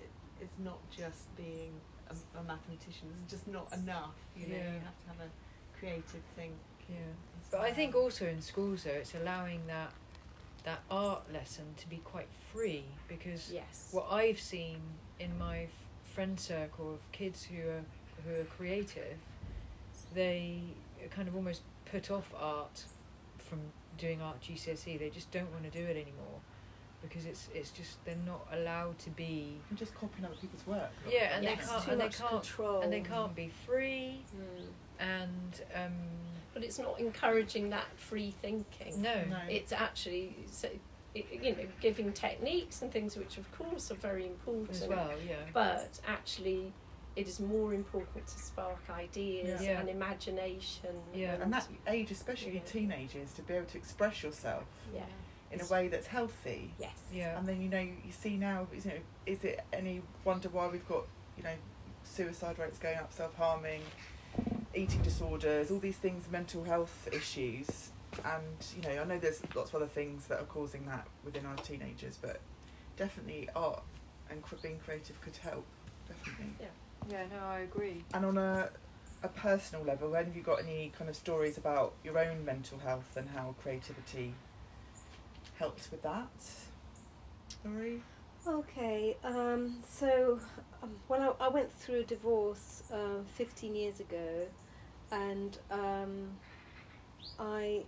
it, 0.00 0.10
it's 0.40 0.58
not 0.58 0.80
just 0.90 1.34
being 1.36 1.72
a, 2.10 2.14
a 2.38 2.42
mathematician. 2.42 3.08
It's 3.22 3.32
just 3.32 3.46
not 3.46 3.72
enough. 3.72 4.16
You 4.36 4.48
know, 4.48 4.56
Yeah. 4.56 4.72
you 4.74 4.80
have 4.80 4.98
to 5.04 5.08
have 5.12 5.20
a 5.28 5.78
creative 5.78 6.24
thing. 6.34 6.52
yeah. 6.88 6.96
But 7.52 7.60
I 7.60 7.72
think 7.72 7.94
also 7.94 8.26
in 8.26 8.42
schools 8.42 8.82
though, 8.84 8.90
it's 9.02 9.14
allowing 9.14 9.66
that 9.68 9.92
that 10.68 10.82
art 10.90 11.22
lesson 11.32 11.64
to 11.78 11.88
be 11.88 11.96
quite 12.04 12.28
free 12.52 12.84
because 13.08 13.50
Yes. 13.50 13.88
what 13.90 14.06
I've 14.12 14.38
seen 14.38 14.80
in 15.18 15.36
my 15.38 15.60
f- 15.62 15.70
friend 16.14 16.38
circle 16.38 16.92
of 16.92 17.00
kids 17.10 17.42
who 17.42 17.58
are 17.70 17.84
who 18.24 18.40
are 18.40 18.44
creative, 18.44 19.16
they 20.14 20.60
kind 21.10 21.26
of 21.28 21.34
almost 21.36 21.62
put 21.90 22.10
off 22.10 22.28
art 22.36 22.84
from 23.38 23.60
doing 23.96 24.20
art 24.20 24.40
GCSE. 24.42 24.98
They 24.98 25.08
just 25.08 25.30
don't 25.30 25.50
want 25.52 25.64
to 25.64 25.70
do 25.70 25.84
it 25.86 25.96
anymore 25.96 26.40
because 27.00 27.24
it's 27.24 27.48
it's 27.54 27.70
just 27.70 28.04
they're 28.04 28.24
not 28.26 28.46
allowed 28.52 28.98
to 28.98 29.10
be 29.10 29.54
and 29.70 29.78
just 29.78 29.94
copying 29.94 30.26
other 30.26 30.34
people's 30.34 30.66
work. 30.66 30.90
yeah, 31.10 31.34
and 31.36 31.44
Yes. 31.44 31.60
they 31.60 31.72
can't 31.72 31.88
and 31.88 32.00
they 32.02 32.08
can't 32.10 32.30
control. 32.42 32.82
and 32.82 32.92
they 32.92 33.00
can't 33.00 33.34
be 33.34 33.48
free 33.64 34.22
Mm. 34.36 34.66
and 34.98 35.62
um, 35.74 35.94
But 36.58 36.64
it's 36.66 36.80
not 36.80 36.98
encouraging 36.98 37.70
that 37.70 37.86
free 37.96 38.32
thinking. 38.42 39.00
no, 39.00 39.14
No. 39.30 39.38
It's 39.48 39.70
actually 39.72 40.34
so, 40.50 40.68
it, 41.14 41.24
you 41.32 41.52
know 41.52 41.58
giving 41.80 42.12
techniques 42.12 42.82
and 42.82 42.90
things 42.90 43.16
which 43.16 43.38
of 43.38 43.46
course 43.52 43.92
are 43.92 44.00
very 44.10 44.26
important 44.26 44.70
as 44.72 44.88
well 44.88 45.12
yeah 45.26 45.36
but 45.54 46.00
actually 46.06 46.72
it 47.14 47.28
is 47.28 47.38
more 47.38 47.72
important 47.74 48.26
to 48.26 48.38
spark 48.38 48.78
ideas 48.90 49.62
Yeah. 49.62 49.78
and 49.80 49.88
imagination 49.88 50.90
Yeah. 51.14 51.34
And 51.40 51.52
that 51.52 51.68
age, 51.86 52.10
especially 52.10 52.54
Yeah. 52.54 52.60
teenagers, 52.76 53.32
to 53.34 53.42
be 53.42 53.54
able 53.54 53.66
to 53.66 53.78
express 53.78 54.24
yourself 54.24 54.64
yeah 54.92 55.02
in 55.52 55.60
a 55.60 55.66
way 55.66 55.86
that's 55.86 56.08
healthy. 56.08 56.74
yes 56.80 56.90
And 57.10 57.18
yeah 57.20 57.38
um, 57.38 57.46
then 57.46 57.62
you 57.62 57.68
know 57.68 57.78
you 58.06 58.10
see 58.10 58.36
now, 58.36 58.66
you 58.72 58.82
know, 58.90 58.98
is 59.26 59.44
it 59.44 59.60
any 59.72 60.02
wonder 60.24 60.48
why 60.48 60.66
we've 60.66 60.88
got 60.88 61.04
you 61.36 61.44
know 61.44 61.54
suicide 62.02 62.58
rates 62.58 62.78
going 62.80 62.98
up, 62.98 63.12
self 63.12 63.34
harming, 63.36 63.82
eating 64.74 65.02
disorders, 65.02 65.70
all 65.70 65.78
these 65.78 65.96
things, 65.96 66.24
mental 66.30 66.64
health 66.64 67.08
issues, 67.12 67.90
and 68.24 68.44
you 68.76 68.82
know 68.82 69.02
I 69.02 69.04
know 69.04 69.18
there's 69.18 69.42
lots 69.54 69.70
of 69.70 69.76
other 69.76 69.86
things 69.86 70.26
that 70.28 70.40
are 70.40 70.44
causing 70.46 70.86
that 70.86 71.06
within 71.24 71.46
our 71.46 71.56
teenagers, 71.56 72.18
but 72.20 72.40
definitely 72.96 73.48
art 73.54 73.82
and 74.30 74.42
being 74.62 74.78
creative 74.84 75.20
could 75.20 75.36
help, 75.38 75.64
definitely. 76.06 76.54
yeah 76.60 76.66
yeah 77.10 77.24
no 77.30 77.46
I 77.46 77.60
agree 77.60 78.04
And 78.12 78.24
on 78.26 78.36
a 78.38 78.70
a 79.22 79.28
personal 79.28 79.84
level, 79.84 80.12
have 80.14 80.36
you 80.36 80.42
got 80.42 80.60
any 80.60 80.92
kind 80.96 81.10
of 81.10 81.16
stories 81.16 81.58
about 81.58 81.94
your 82.04 82.18
own 82.18 82.44
mental 82.44 82.78
health 82.78 83.16
and 83.16 83.28
how 83.30 83.54
creativity 83.60 84.32
helps 85.58 85.90
with 85.90 86.02
that? 86.02 86.28
Laurie? 87.64 88.00
Okay, 88.48 89.14
um, 89.24 89.76
so 89.86 90.40
um, 90.82 90.90
well, 91.08 91.36
I, 91.38 91.46
I 91.46 91.48
went 91.48 91.70
through 91.70 92.00
a 92.00 92.04
divorce 92.04 92.82
uh, 92.90 93.22
15 93.34 93.76
years 93.76 94.00
ago, 94.00 94.46
and 95.12 95.58
um, 95.70 96.30
I 97.38 97.82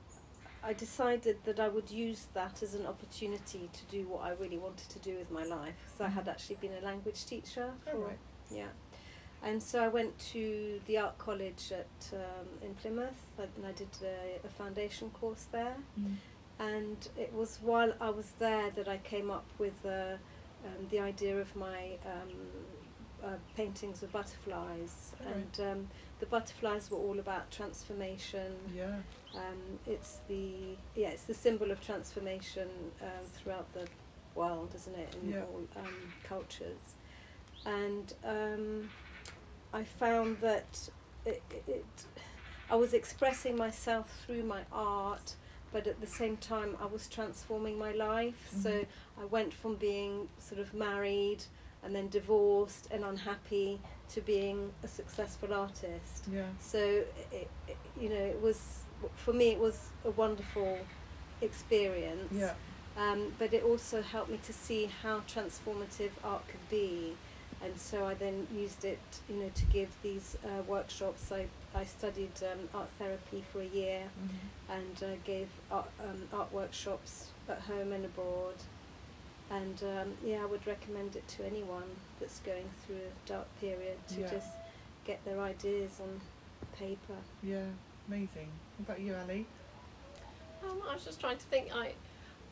I 0.63 0.75
decided 0.75 1.39
that 1.45 1.59
I 1.59 1.69
would 1.69 1.91
use 1.91 2.27
that 2.35 2.63
as 2.63 2.75
an 2.75 2.85
opportunity 2.85 3.71
to 3.73 3.85
do 3.91 4.07
what 4.07 4.23
I 4.23 4.33
really 4.33 4.59
wanted 4.59 4.91
to 4.91 4.99
do 4.99 5.17
with 5.17 5.31
my 5.31 5.45
life. 5.45 5.77
So 5.97 6.05
I 6.05 6.09
had 6.09 6.29
actually 6.29 6.57
been 6.57 6.75
a 6.75 6.85
language 6.85 7.25
teacher. 7.25 7.73
Oh, 7.87 7.91
for- 7.91 7.99
right. 7.99 8.19
Yeah. 8.51 8.69
And 9.43 9.63
so 9.63 9.83
I 9.83 9.89
went 9.89 10.19
to 10.33 10.83
the 10.87 10.99
art 10.99 11.17
college 11.17 11.73
at 11.73 12.13
um, 12.13 12.47
in 12.61 12.75
Plymouth, 12.75 13.33
and 13.39 13.67
I 13.67 13.73
did 13.73 13.89
a, 14.03 14.47
a 14.47 14.51
foundation 14.51 15.09
course 15.09 15.47
there. 15.51 15.77
Mm. 15.99 16.17
And 16.59 17.09
it 17.17 17.33
was 17.33 17.59
while 17.63 17.95
I 18.03 18.11
was 18.11 18.33
there 18.39 18.69
that 18.73 18.87
I 18.87 18.99
came 18.99 19.31
up 19.31 19.47
with 19.59 19.87
uh, 19.87 20.19
um, 20.65 20.87
the 20.91 21.01
idea 21.01 21.39
of 21.41 21.55
my 21.57 21.99
um, 22.05 22.31
uh, 23.25 23.29
paintings 23.57 24.03
of 24.03 24.13
butterflies. 24.13 25.13
Right. 25.25 25.35
And 25.35 25.61
um, 25.71 25.89
the 26.21 26.27
butterflies 26.27 26.91
were 26.91 26.99
all 26.99 27.19
about 27.19 27.51
transformation. 27.51 28.53
Yeah. 28.75 28.97
Um, 29.35 29.79
it's 29.87 30.19
the 30.29 30.77
yeah, 30.95 31.09
it's 31.09 31.25
the 31.25 31.35
symbol 31.35 31.71
of 31.71 31.81
transformation 31.85 32.69
um, 33.01 33.25
throughout 33.35 33.73
the 33.75 33.87
world, 34.35 34.73
isn't 34.75 34.97
it? 34.97 35.17
In 35.23 35.31
Yeah. 35.31 35.43
all 35.43 35.63
um, 35.77 35.95
cultures, 36.25 36.95
and 37.65 38.13
um, 38.25 38.91
I 39.73 39.85
found 39.85 40.39
that 40.41 40.89
it, 41.25 41.43
it, 41.69 41.85
I 42.71 42.75
was 42.75 42.93
expressing 42.95 43.57
myself 43.57 44.25
through 44.27 44.43
my 44.43 44.63
art, 44.73 45.35
but 45.73 45.87
at 45.87 46.01
the 46.01 46.07
same 46.07 46.37
time 46.37 46.77
I 46.81 46.87
was 46.87 47.09
transforming 47.09 47.79
my 47.79 47.93
life. 47.93 48.49
So 48.63 48.71
Mhm. 48.71 48.87
I 49.21 49.25
went 49.27 49.53
from 49.55 49.77
being 49.77 50.29
sort 50.39 50.61
of 50.61 50.75
married 50.75 51.45
and 51.83 51.95
then 51.95 52.09
divorced 52.09 52.89
and 52.91 53.05
unhappy 53.05 53.81
to 54.11 54.21
being 54.21 54.73
a 54.83 54.89
successful 54.89 55.55
artist. 55.55 56.25
Yeah. 56.31 56.49
So 56.61 56.79
it, 57.33 57.49
it, 57.69 57.77
you 58.01 58.09
know, 58.09 58.17
it 58.35 58.41
was 58.41 58.81
for 59.17 59.33
me. 59.33 59.51
It 59.53 59.59
was 59.59 59.89
a 60.05 60.11
wonderful 60.11 60.79
experience. 61.41 62.33
Yeah. 62.33 62.55
Um, 62.97 63.33
but 63.39 63.55
it 63.55 63.63
also 63.63 64.03
helped 64.03 64.31
me 64.31 64.39
to 64.43 64.53
see 64.53 64.87
how 65.03 65.21
transformative 65.21 66.11
art 66.25 66.47
could 66.49 66.69
be, 66.69 67.17
and 67.63 67.79
so 67.79 68.07
I 68.07 68.15
then 68.15 68.47
used 68.55 68.85
it, 68.85 68.99
you 69.29 69.37
know, 69.37 69.51
to 69.55 69.65
give 69.67 69.89
these 70.03 70.37
uh, 70.45 70.63
workshops. 70.63 71.31
I 71.33 71.47
I 71.75 71.85
studied 71.85 72.33
um, 72.43 72.69
art 72.75 72.89
therapy 72.99 73.45
for 73.53 73.61
a 73.61 73.67
year 73.67 74.05
Mhm. 74.21 74.77
and 74.77 75.03
uh, 75.03 75.17
gave 75.25 75.49
art, 75.71 75.89
um, 76.03 76.29
art 76.33 76.53
workshops 76.53 77.29
at 77.49 77.61
home 77.61 77.93
and 77.93 78.05
abroad. 78.05 78.57
And 79.51 79.83
um, 79.83 80.17
yeah, 80.25 80.43
I 80.43 80.47
would 80.47 80.67
recommend 80.67 81.17
it 81.17 81.27
to 81.29 81.45
anyone 81.45 81.97
that's 82.19 82.39
going 82.41 82.69
through 82.87 82.97
a 82.97 83.29
dark 83.29 83.47
period 83.61 83.99
to 84.09 84.21
Yeah. 84.21 84.31
just 84.31 84.49
get 85.05 85.25
their 85.25 85.41
ideas 85.41 86.01
on 86.01 86.21
paper. 86.79 87.17
Yeah. 87.43 87.67
Amazing. 88.09 88.51
What 88.79 88.87
about 88.87 89.01
you, 89.01 89.15
Ali? 89.15 89.47
Um, 90.65 90.83
I 90.89 90.95
was 90.95 91.05
just 91.05 91.21
trying 91.21 91.39
to 91.39 91.47
think. 91.47 91.75
I, 91.75 91.93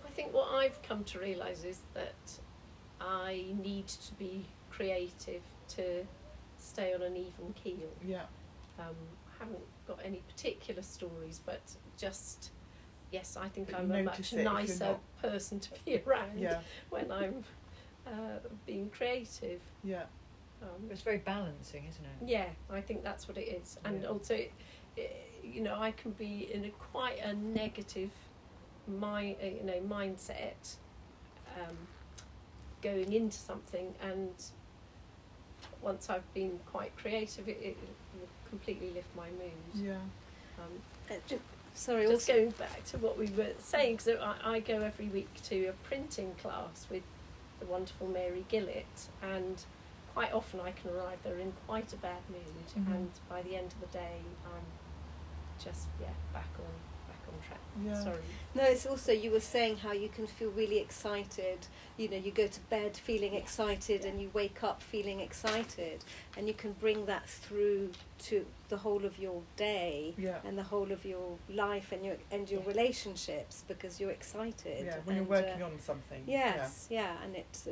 I 0.06 0.10
think 0.10 0.32
what 0.32 0.48
I've 0.54 0.80
come 0.82 1.02
to 1.04 1.18
realise 1.18 1.64
is 1.64 1.80
that 1.94 2.14
I 3.00 3.46
need 3.62 3.88
to 3.88 4.14
be 4.14 4.46
creative 4.70 5.42
to 5.68 6.06
stay 6.58 6.94
on 6.94 7.02
an 7.02 7.16
even 7.16 7.52
keel. 7.54 7.90
Yeah. 8.04 8.22
Um, 8.78 8.94
I 9.40 9.44
haven't 9.44 9.64
got 9.86 10.00
any 10.04 10.22
particular 10.28 10.82
stories, 10.82 11.40
but 11.44 11.60
just 11.96 12.50
yes, 13.10 13.36
I 13.36 13.48
think 13.48 13.70
But 13.70 13.80
I'm 13.80 13.90
a 13.92 14.02
much 14.02 14.18
it 14.20 14.26
if 14.26 14.32
you're 14.32 14.44
nicer 14.44 14.96
person 15.22 15.60
to 15.60 15.70
be 15.84 16.02
around 16.06 16.38
Yeah. 16.38 16.60
when 16.90 17.10
I'm 17.10 17.44
uh, 18.06 18.38
being 18.66 18.90
creative. 18.90 19.60
Yeah. 19.84 20.04
Um, 20.62 20.90
It's 20.90 21.02
very 21.02 21.18
balancing, 21.18 21.84
isn't 21.88 22.04
it? 22.04 22.28
yeah, 22.28 22.46
I 22.70 22.80
think 22.80 23.04
that's 23.04 23.28
what 23.28 23.36
it 23.38 23.48
is, 23.48 23.78
and 23.84 24.02
Yeah. 24.02 24.08
also, 24.08 24.36
you 25.44 25.60
know, 25.62 25.76
I 25.76 25.92
can 25.92 26.10
be 26.12 26.52
in 26.52 26.64
a 26.64 26.70
quite 26.70 27.20
a 27.20 27.32
negative, 27.34 28.10
mind, 28.88 29.36
you 29.40 29.62
know, 29.62 29.80
mindset, 29.82 30.76
um, 31.56 31.76
going 32.82 33.12
into 33.12 33.36
something, 33.36 33.94
and 34.02 34.34
once 35.82 36.10
I've 36.10 36.32
been 36.34 36.58
quite 36.70 36.96
creative, 36.96 37.48
it, 37.48 37.58
it 37.62 37.76
will 38.14 38.28
completely 38.48 38.90
lift 38.90 39.08
my 39.16 39.28
mood. 39.30 39.52
Yeah. 39.74 39.94
Um, 40.58 40.80
Uh, 41.10 41.14
ju- 41.26 41.40
sorry, 41.74 42.02
just 42.06 42.28
also 42.28 42.32
going 42.32 42.50
back 42.50 42.84
to 42.86 42.98
what 42.98 43.16
we 43.18 43.26
were 43.30 43.52
saying, 43.58 43.96
because 43.96 44.20
I, 44.20 44.54
I 44.56 44.60
go 44.60 44.80
every 44.82 45.06
week 45.06 45.28
to 45.44 45.66
a 45.66 45.72
printing 45.88 46.34
class 46.42 46.86
with 46.90 47.02
the 47.60 47.66
wonderful 47.66 48.06
Mary 48.08 48.44
Gillett, 48.50 49.08
and 49.22 49.64
quite 50.14 50.32
often 50.32 50.60
I 50.60 50.72
can 50.72 50.90
arrive 50.90 51.18
there 51.22 51.38
in 51.38 51.52
quite 51.66 51.92
a 51.92 51.96
bad 51.96 52.22
mood, 52.28 52.66
Mhm. 52.84 52.94
and 52.94 53.10
by 53.28 53.42
the 53.42 53.56
end 53.56 53.72
of 53.72 53.80
the 53.80 53.98
day, 53.98 54.18
I'm 54.44 54.66
just 55.64 55.86
yeah 56.00 56.08
back 56.32 56.48
on 56.58 56.72
back 57.28 57.34
on 57.34 57.48
track. 57.48 57.60
Yeah. 57.84 58.02
Sorry. 58.02 58.22
No, 58.54 58.62
it's 58.64 58.86
also 58.86 59.12
you 59.12 59.30
were 59.30 59.40
saying 59.40 59.78
how 59.78 59.92
you 59.92 60.08
can 60.08 60.26
feel 60.26 60.50
really 60.50 60.78
excited. 60.78 61.58
You 61.96 62.08
know, 62.08 62.16
you 62.16 62.30
go 62.30 62.46
to 62.46 62.60
bed 62.70 62.96
feeling 62.96 63.34
excited 63.34 64.04
and 64.04 64.20
you 64.20 64.30
wake 64.32 64.62
up 64.64 64.82
feeling 64.82 65.20
excited, 65.20 66.04
and 66.36 66.46
you 66.46 66.54
can 66.54 66.72
bring 66.72 67.06
that 67.06 67.28
through 67.28 67.90
to 68.24 68.46
the 68.68 68.76
whole 68.76 69.04
of 69.04 69.18
your 69.18 69.42
day 69.56 70.14
Yeah. 70.18 70.38
and 70.44 70.56
the 70.58 70.62
whole 70.62 70.90
of 70.92 71.04
your 71.04 71.36
life 71.48 71.92
and 71.92 72.04
your 72.04 72.16
and 72.30 72.50
your 72.50 72.60
Yes. 72.60 72.68
relationships 72.68 73.64
because 73.68 74.00
you're 74.00 74.10
excited. 74.10 74.86
Yeah. 74.86 74.98
When 75.04 75.16
you're 75.16 75.24
working 75.24 75.62
uh, 75.62 75.66
on 75.66 75.80
something. 75.80 76.24
Yes, 76.26 76.86
yeah, 76.90 77.16
and 77.22 77.36
it 77.36 77.58
uh, 77.66 77.70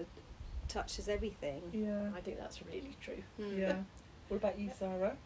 touches 0.68 1.08
everything. 1.08 1.62
Yeah. 1.72 2.10
I 2.16 2.20
think 2.20 2.38
that's 2.38 2.60
really 2.64 2.96
true. 3.00 3.22
Mm. 3.40 3.58
Yeah. 3.58 3.76
What 4.28 4.38
about 4.38 4.58
you, 4.58 4.70
Sarah? 4.76 5.16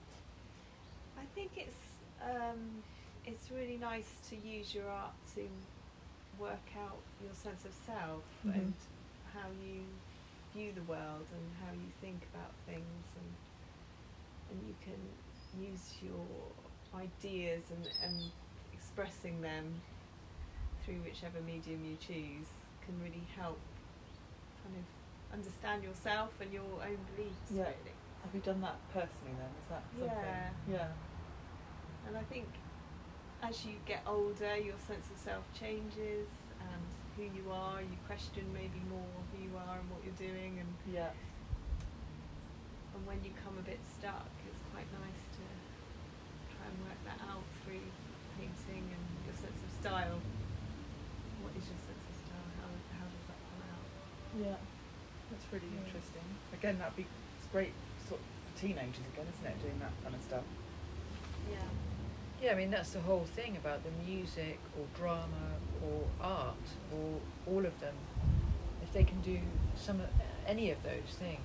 I 1.18 1.24
think 1.34 1.52
it's 1.56 1.82
um, 2.22 2.82
it's 3.26 3.50
really 3.50 3.76
nice 3.76 4.09
to 4.30 4.37
use 4.37 4.74
your 4.74 4.88
art 4.88 5.12
to 5.35 5.46
work 6.38 6.68
out 6.78 6.98
your 7.22 7.35
sense 7.35 7.64
of 7.64 7.72
self 7.87 8.22
Mhm. 8.44 8.54
and 8.54 8.74
how 9.35 9.48
you 9.62 9.85
view 10.54 10.72
the 10.72 10.83
world 10.83 11.26
and 11.33 11.56
how 11.62 11.72
you 11.72 11.90
think 12.00 12.22
about 12.35 12.52
things 12.66 13.04
and 13.16 13.35
and 14.50 14.66
you 14.66 14.74
can 14.83 14.98
use 15.62 15.94
your 16.02 16.26
ideas 16.94 17.62
and, 17.70 17.88
and 18.02 18.33
expressing 18.72 19.40
them 19.42 19.80
through 20.83 21.00
whichever 21.02 21.40
medium 21.42 21.85
you 21.85 21.96
choose 21.98 22.48
can 22.85 23.00
really 23.00 23.22
help 23.37 23.61
kind 24.64 24.76
of 24.76 25.33
understand 25.33 25.85
yourself 25.85 26.33
and 26.40 26.52
your 26.52 26.64
own 26.83 26.98
beliefs 27.14 27.52
Yeah. 27.52 27.62
really. 27.64 27.94
Have 28.24 28.35
you 28.35 28.40
done 28.40 28.61
that 28.62 28.76
personally 28.92 29.35
then? 29.38 29.50
Is 29.61 29.66
that 29.68 29.83
something? 29.92 30.09
Yeah. 30.09 30.50
Yeah. 30.68 30.92
And 32.09 32.16
I 32.16 32.22
think 32.24 32.48
as 33.42 33.64
you 33.64 33.76
get 33.87 34.03
older, 34.07 34.57
your 34.57 34.79
sense 34.87 35.09
of 35.11 35.18
self 35.18 35.44
changes 35.59 36.29
and 36.61 36.83
who 37.16 37.24
you 37.24 37.44
are, 37.50 37.81
you 37.81 37.96
question 38.07 38.44
maybe 38.53 38.81
more 38.92 39.16
who 39.33 39.38
you 39.42 39.53
are 39.57 39.79
and 39.81 39.88
what 39.90 40.00
you're 40.05 40.20
doing. 40.20 40.61
And, 40.61 40.70
Yeah. 40.94 41.11
and 42.94 43.07
when 43.07 43.18
you 43.24 43.31
come 43.44 43.57
a 43.59 43.62
bit 43.64 43.81
stuck, 43.98 44.29
it's 44.46 44.62
quite 44.72 44.88
nice 45.00 45.22
to 45.40 45.44
try 46.57 46.66
and 46.68 46.76
work 46.85 47.00
that 47.09 47.20
out 47.29 47.44
through 47.64 47.85
painting 48.37 48.85
and 48.92 49.05
your 49.24 49.37
sense 49.37 49.57
of 49.64 49.70
style. 49.81 50.20
What 51.40 51.53
is 51.57 51.64
your 51.64 51.81
sense 51.81 52.05
of 52.05 52.16
style? 52.29 52.48
How, 52.61 52.68
how 53.00 53.07
does 53.09 53.24
that 53.33 53.40
come 53.40 53.62
out? 53.72 53.87
Yeah. 54.37 54.59
That's 55.33 55.46
really 55.53 55.70
Yeah. 55.72 55.85
interesting. 55.88 56.26
Again, 56.53 56.76
that'd 56.79 56.96
be 56.96 57.07
it's 57.09 57.48
great 57.53 57.72
sort 58.09 58.20
of 58.20 58.26
for 58.53 58.61
teenagers 58.61 59.07
again, 59.14 59.26
isn't 59.33 59.46
it? 59.48 59.57
Doing 59.64 59.79
that 59.81 59.94
kind 60.05 60.14
of 60.14 60.20
stuff. 60.22 60.44
Yeah. 61.48 61.64
Yeah, 62.42 62.53
I 62.53 62.55
mean 62.55 62.70
that's 62.70 62.90
the 62.90 63.00
whole 63.00 63.26
thing 63.37 63.57
about 63.57 63.81
the 63.85 63.90
music 64.11 64.59
or 64.79 64.87
drama 64.96 65.59
or 65.85 66.05
art 66.20 66.57
or 66.92 67.20
all 67.46 67.66
of 67.66 67.79
them. 67.81 67.94
If 68.83 68.92
they 68.92 69.05
can 69.05 69.20
do 69.20 69.38
some 69.76 70.00
of, 70.00 70.09
any 70.46 70.70
of 70.70 70.83
those 70.83 71.14
things, 71.18 71.38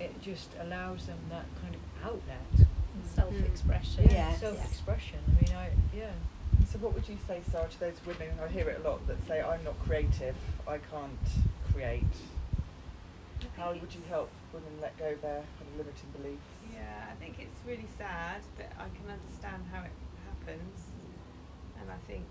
it 0.00 0.20
just 0.22 0.50
allows 0.60 1.06
them 1.06 1.18
that 1.30 1.46
kind 1.60 1.74
of 1.74 1.80
outlet. 2.04 2.68
Self 3.14 3.34
expression. 3.40 4.04
Mm. 4.04 4.12
Yes. 4.12 4.40
self-expression. 4.40 5.18
I 5.26 5.44
mean, 5.44 5.56
I 5.56 5.70
yeah. 5.96 6.10
So, 6.70 6.78
what 6.78 6.94
would 6.94 7.08
you 7.08 7.18
say, 7.26 7.40
Sarah, 7.50 7.68
to 7.68 7.80
those 7.80 7.96
women? 8.06 8.28
I 8.42 8.48
hear 8.48 8.68
it 8.68 8.80
a 8.84 8.88
lot 8.88 9.06
that 9.08 9.16
say, 9.26 9.40
"I'm 9.40 9.64
not 9.64 9.78
creative. 9.84 10.36
I 10.68 10.78
can't 10.78 11.26
create." 11.72 12.14
How 13.56 13.72
would 13.72 13.94
you 13.94 14.02
help 14.08 14.30
women 14.52 14.72
let 14.80 14.96
go 14.98 15.12
of 15.12 15.20
their 15.20 15.42
kind 15.58 15.68
of 15.72 15.78
limiting 15.78 16.10
beliefs? 16.16 16.46
Yeah, 16.72 17.10
I 17.10 17.14
think 17.16 17.36
it's 17.40 17.58
really 17.66 17.88
sad, 17.98 18.40
but 18.56 18.70
I 18.78 18.88
can 18.96 19.10
understand 19.10 19.64
how 19.72 19.82
it 19.82 19.92
happens. 20.42 20.80
And 21.80 21.90
I 21.90 21.98
think, 22.06 22.26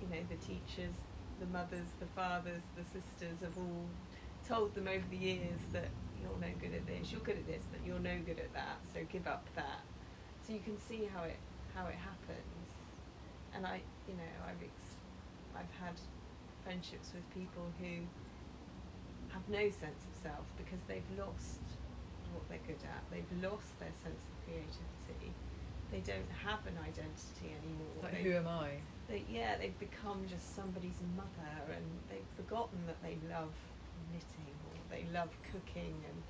you 0.00 0.08
know, 0.08 0.22
the 0.28 0.36
teachers, 0.46 0.94
the 1.40 1.46
mothers, 1.46 1.86
the 2.00 2.06
fathers, 2.14 2.62
the 2.76 2.84
sisters 2.84 3.40
have 3.42 3.56
all 3.56 3.86
told 4.46 4.74
them 4.74 4.88
over 4.88 5.04
the 5.10 5.16
years 5.16 5.60
that 5.72 5.88
you're 6.20 6.38
no 6.40 6.50
good 6.60 6.74
at 6.74 6.86
this, 6.86 7.12
you're 7.12 7.20
good 7.20 7.36
at 7.38 7.46
this, 7.46 7.62
but 7.70 7.84
you're 7.86 8.00
no 8.00 8.18
good 8.26 8.38
at 8.38 8.52
that, 8.54 8.78
so 8.92 9.00
give 9.12 9.26
up 9.26 9.46
that. 9.54 9.82
So 10.46 10.52
you 10.52 10.60
can 10.60 10.78
see 10.80 11.08
how 11.14 11.24
it 11.24 11.36
how 11.74 11.86
it 11.86 11.94
happens. 11.94 12.66
And 13.54 13.66
I, 13.66 13.82
you 14.08 14.14
know, 14.14 14.32
I've 14.42 14.62
ex- 14.62 14.98
I've 15.54 15.70
had 15.78 15.94
friendships 16.64 17.12
with 17.14 17.22
people 17.34 17.70
who 17.78 18.02
have 19.30 19.46
no 19.48 19.70
sense 19.70 20.02
of 20.08 20.14
self 20.22 20.46
because 20.56 20.80
they've 20.88 21.06
lost 21.18 21.62
what 22.32 22.48
they're 22.48 22.66
good 22.66 22.82
at. 22.82 23.04
They've 23.12 23.42
lost 23.44 23.78
their 23.78 23.92
sense 24.02 24.24
of 24.24 24.34
creativity. 24.48 25.36
They 25.90 26.00
don't 26.00 26.30
have 26.44 26.66
an 26.66 26.76
identity 26.78 27.54
anymore. 27.62 28.02
Like 28.02 28.12
They- 28.12 28.22
who 28.22 28.32
am 28.36 28.48
I? 28.48 28.70
they, 29.08 29.24
yeah, 29.28 29.56
they've 29.56 29.78
become 29.78 30.26
just 30.28 30.54
somebody's 30.54 31.00
mother 31.16 31.72
and 31.72 31.84
they've 32.10 32.28
forgotten 32.36 32.86
that 32.86 33.02
they 33.02 33.16
love 33.30 33.54
knitting 34.12 34.52
or 34.68 34.76
they 34.90 35.04
love 35.12 35.30
cooking 35.50 35.96
and 36.08 36.22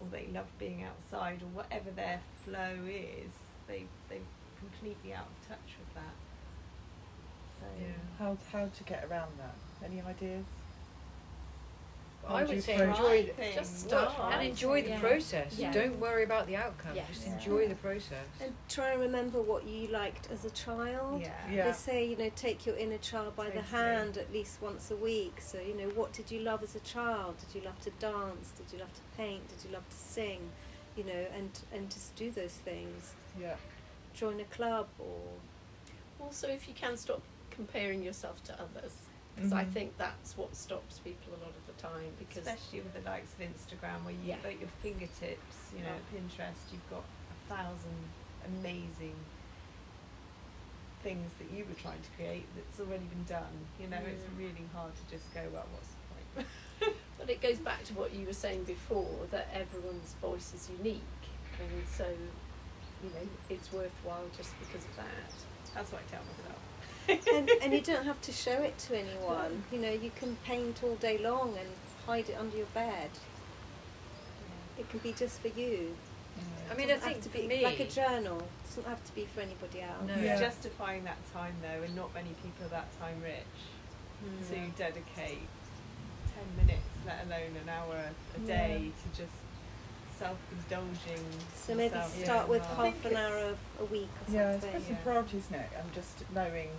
or 0.00 0.06
they 0.08 0.26
love 0.32 0.46
being 0.58 0.82
outside, 0.82 1.42
or 1.42 1.46
whatever 1.48 1.90
their 1.90 2.20
flow 2.44 2.74
is, 2.88 3.32
they 3.68 3.84
they're 4.08 4.18
completely 4.58 5.12
out 5.12 5.26
of 5.26 5.48
touch 5.48 5.76
with 5.78 5.94
that. 5.94 6.14
So 7.60 7.66
Yeah. 7.78 7.92
How 8.18 8.36
how 8.50 8.66
to 8.68 8.84
get 8.84 9.04
around 9.04 9.32
that? 9.38 9.54
Any 9.84 10.00
ideas? 10.00 10.46
How 12.26 12.34
I 12.36 12.44
would 12.44 12.62
say 12.62 12.74
enjoy 12.74 13.22
the, 13.24 13.32
Thing. 13.32 13.54
Just 13.54 13.90
well, 13.90 14.10
start. 14.10 14.34
and 14.34 14.48
enjoy 14.48 14.82
the 14.82 14.90
Yeah. 14.90 15.00
process. 15.00 15.58
Yeah. 15.58 15.72
Don't 15.72 15.98
worry 15.98 16.22
about 16.22 16.46
the 16.46 16.54
outcome. 16.56 16.94
Yeah. 16.94 17.04
Just 17.08 17.26
Yeah. 17.26 17.34
enjoy 17.34 17.66
the 17.68 17.74
process. 17.76 18.26
And 18.40 18.54
try 18.68 18.90
and 18.90 19.00
remember 19.00 19.40
what 19.40 19.64
you 19.64 19.88
liked 19.88 20.30
as 20.30 20.44
a 20.44 20.50
child. 20.50 21.22
Yeah. 21.22 21.32
Yeah. 21.50 21.66
They 21.66 21.72
say, 21.72 22.04
you 22.04 22.16
know, 22.16 22.30
take 22.36 22.66
your 22.66 22.76
inner 22.76 22.98
child 22.98 23.34
by 23.36 23.50
the 23.50 23.62
hand 23.62 24.16
at 24.18 24.32
least 24.32 24.60
once 24.60 24.90
a 24.90 24.96
week. 24.96 25.40
So, 25.40 25.58
you 25.60 25.74
know, 25.74 25.88
what 25.94 26.12
did 26.12 26.30
you 26.30 26.40
love 26.40 26.62
as 26.62 26.74
a 26.76 26.80
child? 26.80 27.36
Did 27.38 27.60
you 27.60 27.66
love 27.66 27.80
to 27.80 27.90
dance? 27.92 28.50
Did 28.56 28.72
you 28.72 28.78
love 28.78 28.92
to 28.94 29.02
paint? 29.16 29.48
Did 29.48 29.64
you 29.68 29.74
love 29.74 29.88
to 29.88 29.96
sing? 29.96 30.50
You 30.96 31.04
know, 31.04 31.26
and 31.34 31.58
and 31.72 31.90
just 31.90 32.14
do 32.16 32.30
those 32.30 32.52
things. 32.54 33.14
Yeah. 33.40 33.56
Join 34.14 34.38
a 34.40 34.44
club 34.44 34.88
or 34.98 35.20
Also, 36.20 36.48
if 36.48 36.68
you 36.68 36.74
can 36.74 36.96
stop 36.98 37.22
comparing 37.50 38.02
yourself 38.02 38.44
to 38.44 38.52
others, 38.60 38.92
because 39.34 39.52
I 39.52 39.64
Mhm. 39.64 39.72
think 39.72 39.96
that's 39.96 40.36
what 40.36 40.54
stops 40.54 40.98
people 40.98 41.34
a 41.34 41.40
lot 41.44 41.54
of 41.56 41.66
the 41.66 41.72
time. 41.80 42.14
Because 42.18 42.46
especially 42.46 42.80
with 42.82 42.92
the 42.94 43.00
likes 43.08 43.32
of 43.34 43.40
Instagram, 43.40 44.04
where 44.04 44.12
you 44.14 44.24
Yeah. 44.34 44.38
at 44.44 44.58
your 44.58 44.68
fingertips, 44.82 45.72
you 45.74 45.82
know, 45.82 45.94
Oh. 45.96 46.14
Pinterest, 46.16 46.70
you've 46.72 46.90
got 46.90 47.04
a 47.30 47.48
thousand 47.54 48.10
amazing 48.44 49.16
things 51.02 51.32
that 51.38 51.50
you 51.50 51.64
were 51.64 51.74
trying 51.74 52.02
to 52.02 52.10
create 52.10 52.44
that's 52.54 52.78
already 52.80 53.04
been 53.06 53.24
done. 53.24 53.66
You 53.78 53.88
know, 53.88 53.98
it's 54.04 54.24
Mm. 54.24 54.38
really 54.38 54.66
hard 54.72 54.92
to 54.96 55.02
just 55.10 55.32
go, 55.32 55.48
well, 55.50 55.66
what's 55.72 55.88
the 55.88 55.96
point? 56.14 56.46
But 57.18 57.28
it 57.28 57.42
goes 57.42 57.58
back 57.58 57.84
to 57.84 57.94
what 57.94 58.12
you 58.14 58.24
were 58.26 58.32
saying 58.32 58.64
before 58.64 59.26
that 59.30 59.48
everyone's 59.52 60.14
voice 60.14 60.54
is 60.54 60.70
unique, 60.70 61.02
and 61.58 61.86
so 61.86 62.08
you 62.08 63.10
know 63.10 63.28
it's 63.50 63.70
worthwhile 63.70 64.26
just 64.34 64.58
because 64.58 64.84
of 64.86 64.96
that. 64.96 65.06
That's 65.74 65.92
what 65.92 66.00
I 66.00 66.04
tell 66.10 66.22
myself. 66.24 66.58
And, 67.10 67.50
and 67.62 67.72
you 67.72 67.80
don't 67.80 68.04
have 68.04 68.20
to 68.22 68.32
show 68.32 68.62
it 68.62 68.78
to 68.78 68.98
anyone. 68.98 69.64
You 69.72 69.78
know, 69.78 69.90
you 69.90 70.10
can 70.16 70.36
paint 70.44 70.82
all 70.82 70.96
day 70.96 71.18
long 71.18 71.56
and 71.58 71.68
hide 72.06 72.28
it 72.28 72.36
under 72.38 72.56
your 72.56 72.66
bed. 72.66 73.10
It 74.78 74.88
can 74.88 75.00
be 75.00 75.12
just 75.12 75.40
for 75.40 75.48
you. 75.48 75.94
I 76.70 76.74
mean, 76.74 76.86
I 76.86 76.94
Doesn't 76.94 77.08
have 77.08 77.22
think 77.22 77.22
to 77.24 77.28
be 77.40 77.46
me, 77.48 77.64
like 77.64 77.80
a 77.80 77.88
journal. 77.88 78.38
It 78.38 78.68
doesn't 78.68 78.86
have 78.86 79.04
to 79.04 79.14
be 79.14 79.26
for 79.34 79.40
anybody 79.40 79.82
else. 79.82 80.06
No. 80.06 80.16
Yeah. 80.16 80.38
Justifying 80.38 81.04
that 81.04 81.18
time 81.34 81.54
though, 81.62 81.82
and 81.82 81.94
not 81.96 82.14
many 82.14 82.30
people 82.42 82.66
are 82.66 82.68
that 82.68 82.98
time 83.00 83.20
rich 83.22 83.58
to 84.48 84.54
hmm. 84.54 84.70
dedicate 84.76 85.48
ten 86.32 86.46
minutes, 86.56 86.86
let 87.04 87.26
alone 87.26 87.56
an 87.60 87.68
hour 87.68 87.96
a 87.96 88.38
hmm. 88.38 88.46
day, 88.46 88.92
to 89.02 89.20
just 89.20 89.34
self-indulging. 90.20 91.24
So 91.56 91.74
maybe 91.74 91.94
yourself. 91.94 92.16
Yeah. 92.18 92.24
start 92.24 92.48
with 92.48 92.64
half 92.66 93.04
an 93.04 93.12
it's- 93.12 93.16
hour 93.16 93.56
a 93.80 93.84
week 93.86 94.08
or 94.28 94.32
Yeah, 94.32 94.52
it's 94.52 94.62
something. 94.62 94.80
putting 94.80 94.96
Yeah. 94.96 95.02
priorities 95.02 95.46
in 95.48 95.54
it 95.56 95.70
and 95.76 95.92
just 95.92 96.30
knowing 96.32 96.70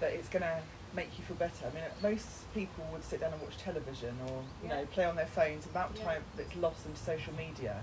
that 0.00 0.12
it's 0.12 0.28
going 0.28 0.42
to 0.42 0.60
make 0.94 1.18
you 1.18 1.24
feel 1.24 1.36
better. 1.36 1.66
I 1.66 1.74
mean, 1.74 1.84
most 2.02 2.52
people 2.54 2.84
would 2.92 3.04
sit 3.04 3.20
down 3.20 3.32
and 3.32 3.42
watch 3.42 3.56
television 3.58 4.14
or, 4.28 4.42
you 4.62 4.68
know, 4.68 4.84
play 4.92 5.04
on 5.04 5.16
their 5.16 5.26
phones. 5.26 5.66
About 5.66 5.92
Yeah. 5.96 6.04
time 6.04 6.22
that's 6.36 6.54
lost 6.56 6.86
into 6.86 6.98
social 7.00 7.32
media. 7.34 7.82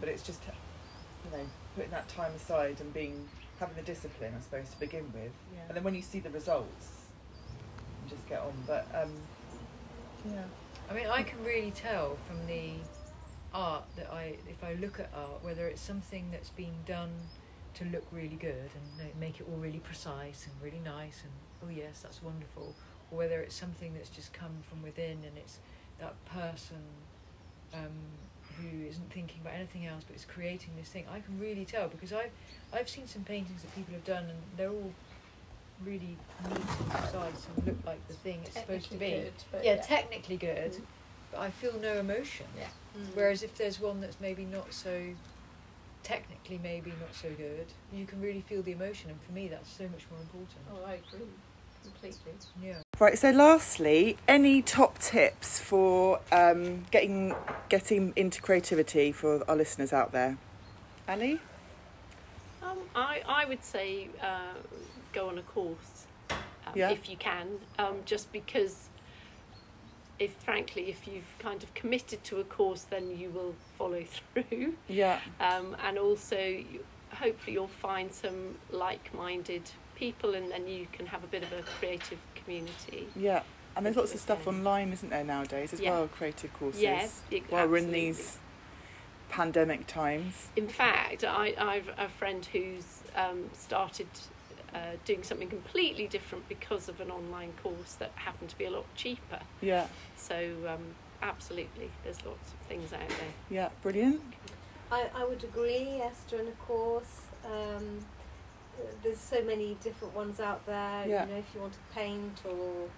But 0.00 0.08
it's 0.08 0.22
just, 0.22 0.40
you 1.24 1.30
know, 1.36 1.44
putting 1.74 1.90
that 1.90 2.08
time 2.08 2.32
aside 2.32 2.80
and 2.80 2.92
being 2.92 3.28
having 3.60 3.76
the 3.76 3.82
discipline, 3.82 4.34
I 4.36 4.40
suppose, 4.40 4.70
to 4.70 4.78
begin 4.78 5.12
with. 5.12 5.32
Yeah. 5.54 5.60
And 5.68 5.76
then 5.76 5.84
when 5.84 5.94
you 5.94 6.02
see 6.02 6.20
the 6.20 6.30
results, 6.30 7.08
you 8.04 8.10
just 8.10 8.28
get 8.28 8.40
on. 8.40 8.52
But, 8.66 8.86
um, 8.94 9.12
yeah. 10.24 10.44
I 10.90 10.94
mean, 10.94 11.06
I 11.08 11.22
can 11.22 11.42
really 11.44 11.72
tell 11.72 12.16
from 12.28 12.46
the 12.46 12.72
art 13.52 13.84
that 13.96 14.12
I, 14.12 14.36
if 14.48 14.62
I 14.62 14.74
look 14.74 15.00
at 15.00 15.10
art, 15.14 15.42
whether 15.42 15.66
it's 15.66 15.80
something 15.82 16.30
that's 16.30 16.50
been 16.50 16.74
done 16.86 17.10
to 17.78 17.84
look 17.86 18.04
really 18.12 18.36
good 18.36 18.70
and 19.00 19.20
make 19.20 19.40
it 19.40 19.46
all 19.50 19.58
really 19.58 19.78
precise 19.80 20.46
and 20.46 20.54
really 20.62 20.80
nice 20.84 21.22
and 21.22 21.32
oh 21.64 21.70
yes, 21.74 22.00
that's 22.02 22.22
wonderful, 22.22 22.74
or 23.10 23.18
whether 23.18 23.40
it's 23.40 23.54
something 23.54 23.92
that's 23.94 24.08
just 24.10 24.32
come 24.32 24.50
from 24.68 24.82
within 24.82 25.18
and 25.26 25.36
it's 25.36 25.58
that 26.00 26.14
person 26.26 26.76
um, 27.74 27.90
who 28.56 28.86
isn't 28.88 29.10
thinking 29.12 29.40
about 29.40 29.54
anything 29.54 29.86
else 29.86 30.04
but 30.06 30.16
is 30.16 30.24
creating 30.24 30.70
this 30.78 30.88
thing. 30.88 31.04
I 31.12 31.20
can 31.20 31.38
really 31.40 31.64
tell 31.64 31.88
because 31.88 32.12
I've 32.12 32.30
I've 32.72 32.88
seen 32.88 33.06
some 33.06 33.22
paintings 33.22 33.62
that 33.62 33.74
people 33.74 33.94
have 33.94 34.04
done 34.04 34.24
and 34.24 34.38
they're 34.56 34.70
all 34.70 34.92
really 35.84 36.16
neat 36.48 36.58
and 36.80 36.90
precise 36.90 37.46
and 37.56 37.66
look 37.66 37.76
like 37.86 38.06
the 38.08 38.14
thing 38.14 38.40
it's 38.44 38.54
supposed 38.58 38.90
to 38.90 38.96
be 38.96 39.10
good, 39.10 39.32
but 39.52 39.64
yeah, 39.64 39.76
technically 39.76 40.36
good, 40.36 40.72
Mm. 40.72 40.80
but 41.30 41.40
I 41.40 41.50
feel 41.50 41.78
no 41.80 41.94
emotion. 41.98 42.46
Yeah. 42.56 42.66
Whereas 43.14 43.42
if 43.44 43.54
there's 43.56 43.78
one 43.80 44.00
that's 44.00 44.18
maybe 44.20 44.44
not 44.44 44.72
so 44.72 45.02
technically 46.08 46.58
maybe 46.62 46.90
not 47.00 47.14
so 47.14 47.28
good, 47.36 47.66
you 47.92 48.06
can 48.06 48.20
really 48.20 48.40
feel 48.40 48.62
the 48.62 48.72
emotion, 48.72 49.10
and 49.10 49.20
for 49.22 49.32
me 49.32 49.48
that's 49.48 49.70
so 49.70 49.84
much 49.88 50.06
more 50.10 50.20
important. 50.20 50.58
Oh, 50.72 50.84
I 50.86 50.94
agree 50.94 51.28
completely. 51.82 52.32
Yeah. 52.62 52.76
Right. 52.98 53.18
So, 53.18 53.30
lastly, 53.30 54.16
any 54.26 54.62
top 54.62 54.98
tips 54.98 55.60
for 55.60 56.20
um, 56.32 56.86
getting 56.90 57.34
getting 57.68 58.12
into 58.16 58.40
creativity 58.40 59.12
for 59.12 59.48
our 59.48 59.56
listeners 59.56 59.92
out 59.92 60.12
there? 60.12 60.38
Ali. 61.06 61.40
Um, 62.62 62.78
I, 62.94 63.22
I 63.26 63.44
would 63.44 63.62
say 63.62 64.08
uh, 64.22 64.54
go 65.12 65.28
on 65.28 65.38
a 65.38 65.42
course 65.42 66.06
um, 66.30 66.36
Yeah. 66.74 66.90
if 66.90 67.08
you 67.08 67.16
can, 67.16 67.58
um, 67.78 67.98
just 68.04 68.32
because 68.32 68.88
if 70.18 70.32
frankly 70.34 70.90
if 70.90 71.06
you've 71.06 71.36
kind 71.38 71.62
of 71.62 71.72
committed 71.74 72.22
to 72.24 72.38
a 72.40 72.44
course 72.44 72.82
then 72.82 73.16
you 73.18 73.28
will 73.30 73.54
follow 73.76 74.02
through 74.34 74.74
Yeah. 74.88 75.20
um, 75.40 75.76
and 75.84 75.98
also 75.98 76.38
you, 76.38 76.84
hopefully 77.12 77.52
you'll 77.54 77.68
find 77.68 78.12
some 78.12 78.56
like-minded 78.70 79.70
people 79.94 80.34
and 80.34 80.50
then 80.52 80.68
you 80.68 80.86
can 80.92 81.06
have 81.06 81.24
a 81.24 81.26
bit 81.26 81.42
of 81.42 81.52
a 81.52 81.62
creative 81.62 82.18
community. 82.34 83.08
Yeah. 83.16 83.42
And 83.74 83.84
there's 83.86 83.96
lots 83.96 84.12
of 84.14 84.20
stuff 84.20 84.46
online, 84.46 84.92
isn't 84.92 85.08
there, 85.08 85.24
nowadays 85.24 85.72
as 85.72 85.80
Yeah. 85.80 85.90
well, 85.92 86.08
creative 86.08 86.52
courses. 86.52 86.82
Yes, 86.82 87.22
it- 87.30 87.44
While 87.50 87.68
we're 87.68 87.78
in 87.78 87.92
these 87.92 88.38
pandemic 89.28 89.86
times. 89.86 90.48
In 90.56 90.68
fact, 90.68 91.24
I, 91.24 91.54
I've 91.58 91.88
a 91.98 92.08
friend 92.08 92.44
who's 92.46 93.02
um, 93.16 93.50
started 93.52 94.08
uh, 94.74 94.96
doing 95.04 95.22
something 95.22 95.48
completely 95.48 96.06
different 96.06 96.48
because 96.48 96.88
of 96.88 97.00
an 97.00 97.10
online 97.10 97.52
course 97.62 97.94
that 97.94 98.12
happened 98.14 98.50
to 98.50 98.58
be 98.58 98.64
a 98.64 98.70
lot 98.70 98.86
cheaper. 98.94 99.40
Yeah. 99.60 99.86
So, 100.16 100.52
um, 100.66 100.94
absolutely, 101.22 101.90
there's 102.04 102.24
lots 102.24 102.52
of 102.52 102.58
things 102.68 102.92
out 102.92 103.08
there. 103.08 103.34
Yeah. 103.50 103.68
Brilliant. 103.82 104.20
I, 104.90 105.06
I 105.14 105.24
would 105.24 105.44
agree, 105.44 106.00
Esther, 106.02 106.38
and 106.38 106.48
of 106.48 106.58
course. 106.60 107.22
Um, 107.44 108.04
there's 109.02 109.18
so 109.18 109.42
many 109.42 109.76
different 109.82 110.14
ones 110.14 110.40
out 110.40 110.64
there. 110.66 111.04
Yeah. 111.06 111.24
You 111.24 111.32
know, 111.32 111.38
if 111.38 111.54
you 111.54 111.60
want 111.60 111.72
to 111.72 111.78
paint 111.94 112.40
or, 112.44 112.88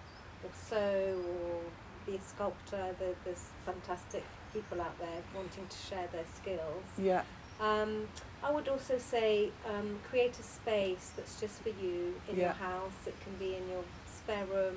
or 0.44 0.50
sew 0.68 1.18
or 1.26 1.60
be 2.06 2.16
a 2.16 2.20
sculptor, 2.20 2.94
there, 2.98 3.14
there's 3.24 3.44
fantastic 3.64 4.24
people 4.52 4.80
out 4.80 4.98
there 4.98 5.22
wanting 5.34 5.66
to 5.68 5.76
share 5.76 6.08
their 6.12 6.24
skills. 6.34 6.84
Yeah. 6.98 7.22
Um, 7.60 8.08
I 8.42 8.50
would 8.50 8.68
also 8.68 8.98
say 8.98 9.50
um, 9.68 9.98
create 10.08 10.38
a 10.38 10.42
space 10.42 11.12
that's 11.16 11.38
just 11.40 11.60
for 11.62 11.68
you 11.70 12.14
in 12.28 12.36
Yeah. 12.36 12.42
your 12.44 12.52
house. 12.52 12.92
It 13.06 13.14
can 13.22 13.34
be 13.36 13.54
in 13.56 13.68
your 13.68 13.84
spare 14.06 14.46
room, 14.46 14.76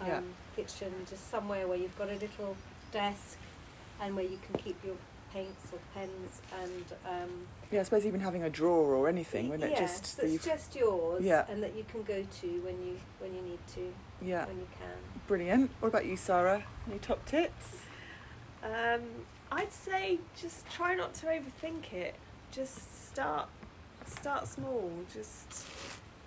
um, 0.00 0.06
Yeah. 0.08 0.20
kitchen, 0.56 0.92
just 1.08 1.30
somewhere 1.30 1.66
where 1.68 1.78
you've 1.78 1.96
got 1.98 2.08
a 2.10 2.14
little 2.16 2.56
desk 2.92 3.38
and 4.00 4.16
where 4.16 4.24
you 4.24 4.38
can 4.44 4.60
keep 4.60 4.82
your 4.84 4.96
paints 5.32 5.70
or 5.72 5.78
pens 5.94 6.40
and 6.62 6.84
um, 7.06 7.46
Yeah. 7.70 7.80
I 7.80 7.82
suppose 7.84 8.06
even 8.06 8.20
having 8.20 8.42
a 8.42 8.50
drawer 8.50 8.94
or 8.94 9.08
anything, 9.08 9.48
wouldn't 9.48 9.72
it? 9.72 9.76
Just 9.76 10.06
so 10.06 10.22
so 10.22 10.28
it's 10.28 10.44
just 10.44 10.74
yours 10.74 11.22
Yeah. 11.24 11.44
and 11.48 11.62
that 11.62 11.74
you 11.76 11.84
can 11.84 12.02
go 12.02 12.22
to 12.40 12.46
when 12.62 12.82
you 12.84 12.98
when 13.20 13.34
you 13.34 13.42
need 13.42 13.58
to 13.74 13.92
yeah. 14.22 14.46
when 14.46 14.58
you 14.58 14.66
can. 14.78 15.20
Brilliant. 15.26 15.70
What 15.80 15.88
about 15.88 16.06
you, 16.06 16.16
Sarah? 16.16 16.64
Any 16.88 16.98
top 16.98 17.24
tips? 17.26 17.76
Um, 18.62 19.02
I'd 19.52 19.72
say 19.72 20.18
just 20.40 20.68
try 20.70 20.94
not 20.94 21.14
to 21.14 21.26
overthink 21.26 21.92
it. 21.92 22.14
Just 22.52 23.08
start, 23.10 23.48
start 24.06 24.46
small. 24.48 24.90
Just 25.12 25.64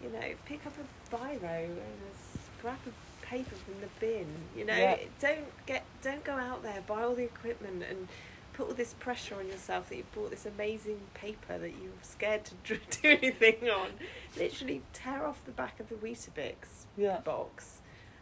you 0.03 0.09
know, 0.09 0.33
pick 0.45 0.65
up 0.65 0.73
a 0.77 1.15
biro 1.15 1.65
and 1.65 1.73
a 1.73 2.57
scrap 2.57 2.85
of 2.87 2.93
paper 3.21 3.55
from 3.55 3.75
the 3.81 3.87
bin. 3.99 4.27
You 4.55 4.65
know, 4.65 4.75
Yeah. 4.75 4.97
don't 5.19 5.65
get, 5.65 5.83
don't 6.01 6.23
go 6.23 6.33
out 6.33 6.63
there 6.63 6.81
buy 6.87 7.03
all 7.03 7.15
the 7.15 7.23
equipment 7.25 7.83
and 7.89 8.07
put 8.53 8.67
all 8.69 8.73
this 8.73 8.93
pressure 8.93 9.35
on 9.35 9.47
yourself 9.47 9.89
that 9.89 9.97
you've 9.97 10.13
bought 10.13 10.29
this 10.31 10.45
amazing 10.45 10.99
paper 11.13 11.57
that 11.57 11.69
you're 11.71 11.91
scared 12.01 12.45
to 12.45 12.55
do 13.01 13.09
anything 13.09 13.69
on. 13.69 13.91
Literally 14.37 14.81
tear 14.93 15.25
off 15.25 15.43
the 15.45 15.51
back 15.51 15.79
of 15.79 15.89
the 15.89 15.95
Weetabix 15.95 16.85
Yeah. 16.97 17.19
box 17.19 17.79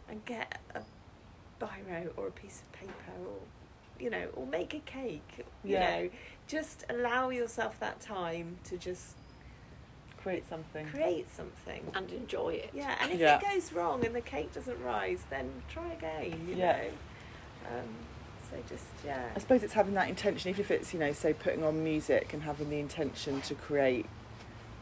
and 0.08 0.24
get 0.24 0.58
a 0.74 0.80
biro 1.62 2.08
or 2.16 2.26
a 2.28 2.30
piece 2.32 2.62
of 2.62 2.72
paper 2.72 3.12
or 3.26 3.38
you 4.00 4.08
know 4.10 4.28
or 4.36 4.46
make 4.46 4.74
a 4.74 4.78
cake 4.80 5.44
you 5.64 5.74
Yeah. 5.74 5.80
know 6.02 6.10
just 6.48 6.84
allow 6.88 7.28
yourself 7.30 7.78
that 7.78 8.00
time 8.00 8.56
to 8.64 8.76
just 8.76 9.14
Create 10.20 10.48
something. 10.48 10.86
create 10.88 11.32
something 11.32 11.82
And 11.94 12.10
enjoy 12.10 12.54
it. 12.54 12.70
yeah 12.74 12.96
and 13.00 13.12
if 13.12 13.20
Yeah. 13.20 13.38
it 13.38 13.44
goes 13.54 13.72
wrong 13.72 14.04
and 14.04 14.14
the 14.14 14.20
cake 14.20 14.52
doesn't 14.52 14.82
rise 14.82 15.20
then 15.30 15.62
try 15.72 15.92
again 15.92 16.46
you 16.48 16.56
Yeah. 16.56 16.72
know 16.72 16.88
um, 17.78 17.88
So 18.50 18.56
just 18.68 18.84
yeah. 19.04 19.28
I 19.36 19.38
suppose 19.38 19.62
it's 19.62 19.74
having 19.74 19.92
that 19.94 20.08
intention, 20.08 20.48
even 20.48 20.62
if 20.62 20.70
it's, 20.70 20.94
you 20.94 20.98
know, 20.98 21.12
say 21.12 21.34
putting 21.34 21.62
on 21.62 21.84
music 21.84 22.32
and 22.32 22.42
having 22.44 22.70
the 22.70 22.78
intention 22.78 23.42
to 23.42 23.54
create, 23.54 24.06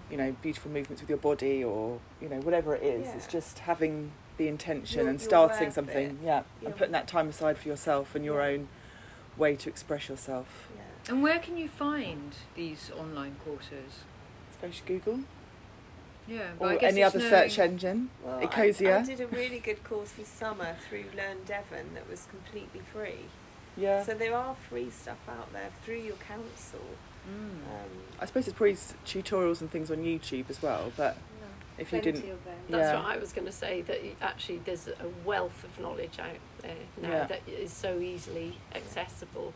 you 0.09 0.16
know, 0.16 0.37
beautiful 0.40 0.70
movements 0.70 1.02
with 1.02 1.09
your 1.11 1.18
body 1.18 1.64
or, 1.64 1.98
you 2.20 2.29
know, 2.29 2.38
whatever 2.42 2.76
it 2.76 2.85
is. 2.85 3.09
It's 3.16 3.26
just 3.26 3.59
having 3.59 4.12
the 4.37 4.46
intention 4.46 5.00
You're- 5.00 5.11
and 5.11 5.20
starting 5.20 5.72
something, 5.72 6.11
it. 6.11 6.24
yeah, 6.24 6.42
You're- 6.61 6.66
and 6.66 6.76
putting 6.76 6.92
that 6.92 7.09
time 7.09 7.29
aside 7.29 7.59
for 7.59 7.66
yourself 7.66 8.14
and 8.14 8.24
your 8.24 8.40
Yeah. 8.40 8.46
own 8.55 8.68
way 9.37 9.57
to 9.57 9.68
express 9.68 10.09
yourself. 10.09 10.68
Yeah. 10.76 10.83
And 11.09 11.23
where 11.23 11.38
can 11.38 11.57
you 11.57 11.69
find 11.69 12.35
these 12.55 12.90
online 12.99 13.37
courses? 13.45 14.01
I 14.51 14.53
suppose 14.53 14.83
Google 14.87 15.21
Yeah, 16.27 16.49
but 16.59 16.64
or 16.64 16.69
I 16.71 16.77
guess 16.77 16.92
any 16.92 17.03
other 17.03 17.19
knowing- 17.19 17.31
search 17.31 17.59
engine. 17.59 18.11
Well, 18.25 18.38
I, 18.40 18.47
Ecosia. 18.47 18.99
I 18.99 19.03
did 19.03 19.21
a 19.21 19.27
really 19.29 19.61
good 19.61 19.85
course 19.85 20.12
this 20.12 20.29
summer 20.29 20.77
through 20.88 21.05
Learn 21.16 21.45
Devon 21.47 21.95
that 21.95 22.09
was 22.09 22.27
completely 22.31 22.81
free. 22.92 23.27
Yeah. 23.77 24.03
So 24.03 24.14
there 24.14 24.35
are 24.35 24.57
free 24.69 24.90
stuff 24.90 25.19
out 25.29 25.53
there 25.53 25.71
through 25.85 25.99
your 26.01 26.16
council. 26.16 26.81
Mm. 27.29 27.51
Um, 27.71 27.90
I 28.21 28.25
suppose 28.27 28.47
there's 28.47 28.55
probably 28.57 28.75
tutorials 29.05 29.61
and 29.61 29.71
things 29.71 29.90
on 29.90 29.99
YouTube 29.99 30.49
as 30.51 30.62
well, 30.62 30.92
but 30.97 31.16
if 31.79 31.92
you 31.92 32.01
didn't. 32.01 32.25
That's 32.71 32.92
Yeah. 32.95 33.03
what 33.03 33.05
I 33.05 33.19
was 33.19 33.33
going 33.33 33.47
to 33.47 33.53
say. 33.53 33.83
That 33.83 34.01
actually, 34.23 34.59
there's 34.64 34.88
a 34.88 34.95
wealth 35.25 35.62
of 35.62 35.79
knowledge 35.79 36.19
out 36.19 36.38
there 36.62 36.75
now 37.01 37.09
Yeah. 37.11 37.25
that 37.27 37.42
is 37.47 37.71
so 37.73 38.01
easily 38.01 38.57
accessible. 38.75 39.53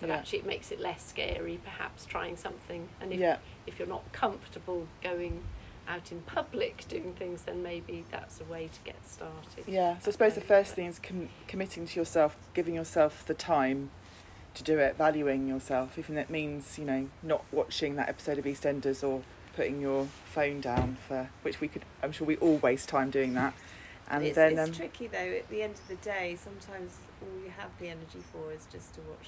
That 0.00 0.08
Yeah. 0.08 0.16
actually 0.16 0.38
it 0.40 0.46
makes 0.46 0.70
it 0.72 0.80
less 0.80 1.06
scary, 1.06 1.58
perhaps 1.62 2.06
trying 2.06 2.36
something. 2.36 2.88
And 3.00 3.12
if 3.12 3.20
yeah, 3.20 3.36
if 3.66 3.78
you're 3.78 3.88
not 3.88 4.10
comfortable 4.12 4.86
going 5.02 5.42
out 5.88 6.10
in 6.12 6.20
public 6.22 6.86
doing 6.88 7.14
things, 7.18 7.42
then 7.42 7.62
maybe 7.62 8.04
that's 8.10 8.40
a 8.40 8.44
way 8.44 8.68
to 8.72 8.80
get 8.84 9.06
started. 9.06 9.64
yeah. 9.66 9.98
So 9.98 10.08
I 10.08 10.12
suppose 10.12 10.34
the 10.34 10.40
first 10.40 10.74
thing 10.74 10.86
is 10.86 10.98
com- 10.98 11.28
committing 11.48 11.86
to 11.86 11.98
yourself, 11.98 12.36
giving 12.54 12.74
yourself 12.74 13.24
the 13.26 13.34
time 13.34 13.90
to 14.54 14.62
do 14.62 14.78
it, 14.78 14.96
valuing 14.96 15.46
yourself, 15.48 15.98
even 15.98 16.16
if 16.16 16.24
it 16.26 16.30
means 16.30 16.78
you 16.78 16.84
know 16.84 17.08
not 17.22 17.44
watching 17.52 17.96
that 17.96 18.08
episode 18.08 18.38
of 18.38 18.44
EastEnders 18.44 19.06
or 19.06 19.22
putting 19.56 19.80
your 19.80 20.06
phone 20.24 20.60
down 20.60 20.96
for 21.06 21.28
which 21.42 21.60
we 21.60 21.68
could. 21.68 21.84
I'm 22.02 22.12
sure 22.12 22.26
we 22.26 22.36
all 22.36 22.56
waste 22.58 22.88
time 22.88 23.10
doing 23.10 23.34
that, 23.34 23.52
and 24.08 24.24
it's, 24.24 24.36
then 24.36 24.52
it's 24.52 24.68
um, 24.68 24.72
tricky 24.72 25.08
though. 25.08 25.18
At 25.18 25.48
the 25.50 25.62
end 25.62 25.74
of 25.74 25.88
the 25.88 25.96
day, 25.96 26.36
sometimes 26.42 26.98
all 27.20 27.42
you 27.44 27.50
have 27.58 27.70
the 27.78 27.88
energy 27.88 28.20
for 28.32 28.52
is 28.52 28.66
just 28.72 28.94
to 28.94 29.00
watch. 29.02 29.26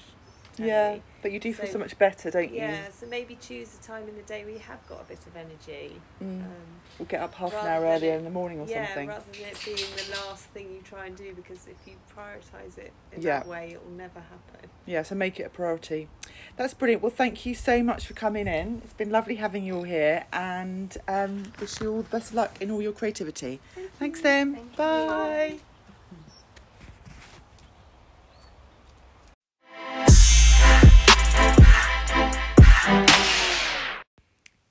Yeah. 0.57 0.97
But 1.21 1.31
you 1.31 1.39
do 1.39 1.53
feel 1.53 1.67
so, 1.67 1.73
So- 1.73 1.79
much 1.79 1.97
better, 1.97 2.29
don't 2.29 2.51
you? 2.51 2.57
Yeah, 2.57 2.89
so 2.91 3.05
maybe 3.07 3.37
choose 3.39 3.77
a 3.79 3.83
time 3.83 4.07
in 4.09 4.15
the 4.15 4.21
day 4.23 4.43
where 4.43 4.53
you 4.53 4.59
have 4.59 4.85
got 4.87 5.01
a 5.01 5.05
bit 5.05 5.19
of 5.25 5.35
energy. 5.37 5.95
Mm. 6.21 6.41
Um, 6.41 6.51
we'll 6.99 7.05
get 7.07 7.21
up 7.21 7.33
half 7.35 7.53
an 7.53 7.65
hour 7.65 7.85
earlier 7.85 8.13
in 8.15 8.25
the 8.25 8.29
morning 8.29 8.59
or 8.59 8.67
yeah, 8.67 8.87
something. 8.87 9.07
rather 9.07 9.23
than 9.31 9.41
it 9.45 9.57
being 9.63 9.77
the 9.77 10.15
last 10.17 10.45
thing 10.47 10.69
you 10.73 10.81
try 10.83 11.05
and 11.05 11.15
do, 11.15 11.33
because 11.33 11.65
if 11.67 11.77
you 11.87 11.93
prioritise 12.13 12.77
it 12.77 12.91
in 13.13 13.21
Yeah. 13.21 13.39
that 13.39 13.47
way, 13.47 13.71
it 13.71 13.83
will 13.83 13.93
never 13.95 14.19
happen. 14.19 14.69
Yeah, 14.85 15.03
so 15.03 15.15
make 15.15 15.39
it 15.39 15.43
a 15.43 15.49
priority. 15.49 16.09
That's 16.57 16.73
brilliant. 16.73 17.01
Well, 17.01 17.09
thank 17.15 17.45
you 17.45 17.55
so 17.55 17.81
much 17.81 18.05
for 18.05 18.13
coming 18.13 18.47
in. 18.47 18.81
It's 18.83 18.93
been 18.93 19.09
lovely 19.09 19.35
having 19.35 19.63
you 19.63 19.77
all 19.77 19.83
here, 19.83 20.25
and 20.33 20.97
um, 21.07 21.53
wish 21.59 21.79
you 21.79 21.89
all 21.91 22.01
the 22.01 22.09
best 22.09 22.29
of 22.31 22.35
luck 22.35 22.61
in 22.61 22.69
all 22.69 22.81
your 22.81 22.91
creativity. 22.91 23.61
Thanks, 23.97 24.19
then. 24.21 24.55
Thank 24.55 24.71
you. 24.71 24.77
Bye. 24.77 25.59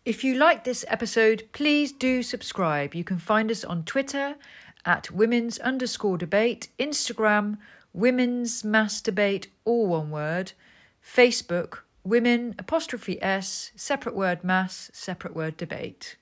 If 0.04 0.24
you 0.24 0.34
like 0.34 0.64
this 0.64 0.84
episode, 0.88 1.44
please 1.52 1.92
do 1.92 2.24
subscribe. 2.24 2.92
You 2.92 3.04
can 3.04 3.18
find 3.18 3.52
us 3.52 3.62
on 3.62 3.84
Twitter 3.84 4.34
at 4.84 5.12
women's 5.12 5.60
underscore 5.60 6.18
debate, 6.18 6.70
Instagram, 6.76 7.58
women's 7.92 8.64
mass 8.64 9.00
debate, 9.00 9.46
all 9.64 9.86
one 9.86 10.10
word, 10.10 10.54
Facebook, 11.00 11.82
women 12.02 12.56
apostrophe 12.58 13.22
S, 13.22 13.70
separate 13.76 14.16
word 14.16 14.42
mass, 14.42 14.90
separate 14.92 15.36
word 15.36 15.56
debate. 15.56 16.16